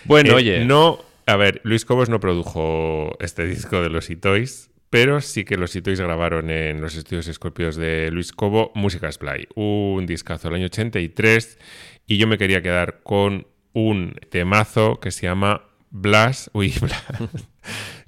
Bueno, 0.04 0.30
Eh, 0.30 0.34
oye, 0.34 0.64
No, 0.64 0.98
a 1.26 1.36
ver, 1.36 1.60
Luis 1.64 1.84
Cobos 1.84 2.08
no 2.08 2.20
produjo 2.20 3.16
este 3.20 3.44
disco 3.46 3.82
de 3.82 3.90
los 3.90 4.08
Itoys, 4.08 4.70
pero 4.90 5.20
sí 5.20 5.44
que 5.44 5.56
los 5.56 5.74
Itoys 5.76 6.00
grabaron 6.00 6.50
en 6.50 6.80
los 6.80 6.94
estudios 6.96 7.28
escorpios 7.28 7.76
de 7.76 8.10
Luis 8.10 8.32
Cobo 8.32 8.72
Música 8.74 9.08
Play, 9.18 9.46
un 9.54 10.06
discazo 10.06 10.48
del 10.48 10.56
año 10.56 10.66
83, 10.66 11.58
y 12.06 12.16
yo 12.16 12.26
me 12.26 12.38
quería 12.38 12.62
quedar 12.62 13.00
con 13.02 13.46
un 13.72 14.14
temazo 14.30 14.98
que 15.00 15.10
se 15.10 15.26
llama 15.26 15.62
Blas, 15.90 16.50
uy, 16.52 16.74
Blas, 16.80 17.04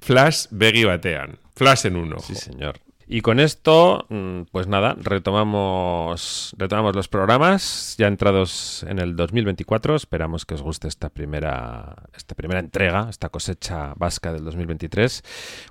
Flash 0.01 0.45
Beggy 0.51 0.85
Batean, 0.85 1.39
Flash 1.55 1.85
en 1.85 1.95
un 1.95 2.13
ojo. 2.13 2.21
Sí, 2.21 2.35
señor. 2.35 2.79
Y 3.13 3.19
con 3.19 3.41
esto, 3.41 4.05
mm, 4.07 4.43
pues 4.53 4.67
nada, 4.67 4.95
retomamos, 4.97 6.55
retomamos 6.57 6.95
los 6.95 7.09
programas 7.09 7.95
ya 7.97 8.07
entrados 8.07 8.85
en 8.87 8.99
el 8.99 9.17
2024. 9.17 9.97
Esperamos 9.97 10.45
que 10.45 10.53
os 10.53 10.61
guste 10.61 10.87
esta 10.87 11.09
primera, 11.09 12.03
esta 12.15 12.35
primera 12.35 12.61
entrega, 12.61 13.07
esta 13.09 13.27
cosecha 13.27 13.93
vasca 13.97 14.31
del 14.31 14.45
2023. 14.45 15.23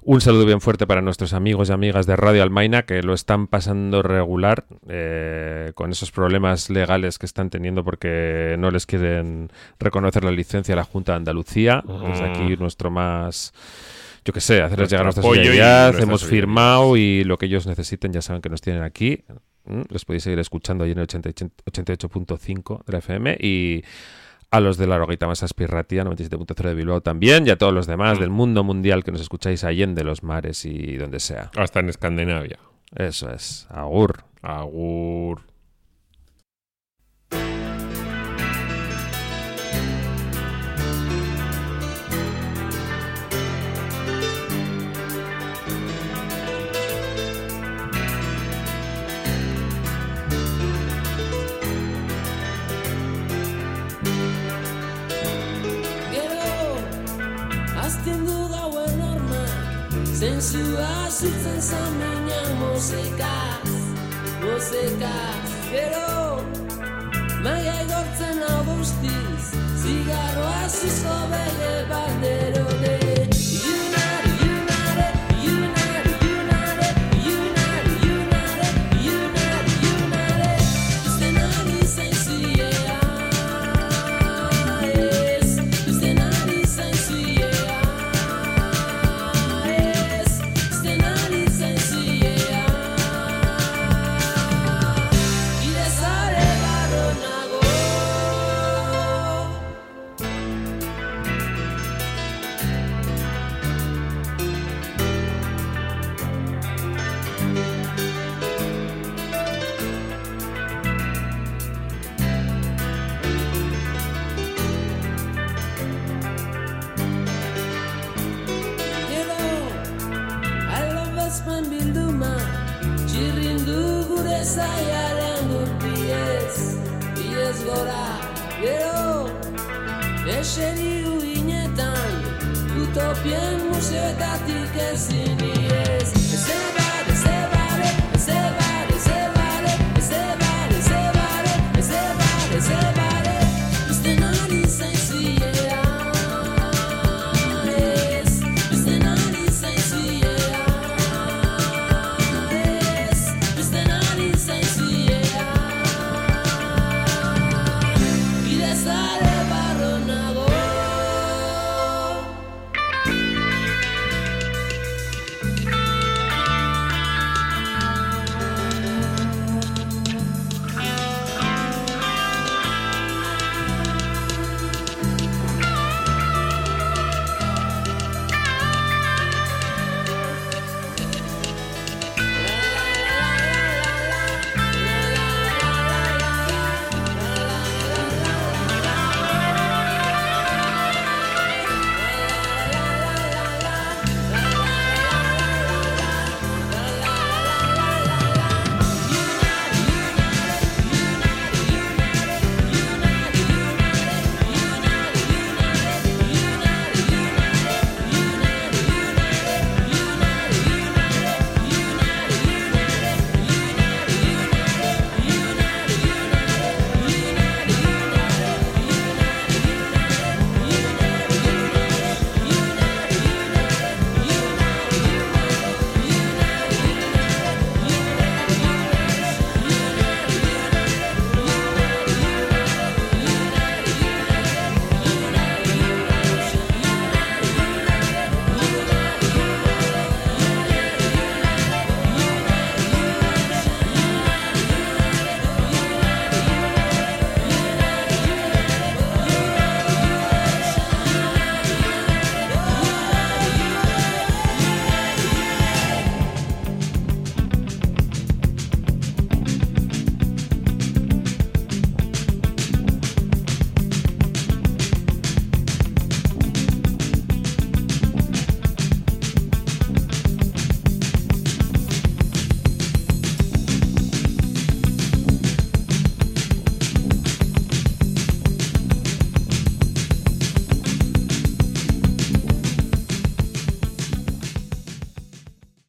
Un 0.03 0.21
saludo 0.21 0.45
bien 0.45 0.61
fuerte 0.61 0.87
para 0.87 1.01
nuestros 1.01 1.33
amigos 1.33 1.71
y 1.71 1.73
amigas 1.73 2.05
de 2.05 2.15
Radio 2.15 2.43
Almaina 2.43 2.83
que 2.83 3.03
lo 3.03 3.15
están 3.15 3.47
pasando 3.47 4.03
regular 4.03 4.67
eh, 4.87 5.73
con 5.75 5.93
esos 5.93 6.11
problemas 6.11 6.69
legales 6.69 7.19
que 7.19 7.25
están 7.25 7.49
teniendo 7.49 7.83
porque 7.85 8.57
no 8.59 8.71
les 8.71 8.85
quieren 8.85 9.51
reconocer 9.79 10.25
la 10.25 10.31
licencia 10.31 10.75
a 10.75 10.77
la 10.77 10.85
Junta 10.85 11.13
de 11.13 11.17
Andalucía. 11.17 11.83
Desde 12.07 12.27
aquí 12.27 12.59
nuestro 12.59 12.91
más 12.91 13.55
yo 14.25 14.33
qué 14.33 14.41
sé, 14.41 14.63
hacerles 14.63 14.91
llegar 14.91 15.05
nuestra 15.05 15.23
apoyo 15.23 15.41
y 15.41 15.45
solidaridad. 15.47 15.85
nuestra 15.87 16.05
Hemos 16.05 16.25
firmado 16.25 16.97
y 16.97 17.25
lo 17.25 17.39
que 17.39 17.47
ellos 17.47 17.67
necesiten 17.67 18.13
ya 18.13 18.23
saben 18.23 18.43
que 18.43 18.49
nos 18.49 18.61
tienen 18.61 18.83
aquí. 18.83 19.25
¿Mm? 19.65 19.83
Les 19.91 20.05
podéis 20.05 20.23
seguir 20.25 20.39
escuchando 20.39 20.85
ahí 20.85 20.93
en 20.93 20.99
el 20.99 21.05
80 21.05 21.31
88.5 21.31 22.85
de 22.85 22.93
la 22.93 22.99
FM 22.99 23.37
y 23.41 23.83
a 24.51 24.59
los 24.61 24.77
de 24.79 24.87
la 24.87 24.99
Roguita 24.99 25.27
más 25.27 25.43
Aspirratia 25.43 26.03
97.0 26.05 26.55
de 26.69 26.75
Bilbao 26.75 27.01
también 27.03 27.47
y 27.47 27.51
a 27.51 27.57
todos 27.57 27.73
los 27.73 27.87
demás 27.87 28.19
Mm. 28.19 28.21
del 28.21 28.31
mundo 28.31 28.65
mundial 28.65 29.05
que 29.05 29.13
nos 29.13 29.21
escucháis 29.21 29.63
allende 29.65 30.03
los 30.03 30.23
mares 30.23 30.65
y 30.65 30.97
donde 30.97 31.21
sea. 31.21 31.51
Hasta 31.57 31.81
en 31.81 31.89
Escandinavia. 31.89 32.59
Eso 32.97 33.31
es. 33.31 33.67
Agur. 33.71 34.25
Agur. 34.43 35.43
zentzua 60.21 61.09
zutzen 61.09 61.61
zamina 61.61 62.41
musikaz, 62.61 63.71
musikaz, 64.43 65.49
gero 65.73 66.45
Maia 67.45 67.77
igortzen 67.87 68.43
abustiz, 68.53 69.45
zigarroa 69.83 70.63
zuzko 70.69 71.17
bele 71.33 71.75
bandero 71.89 72.67
dira 72.83 73.00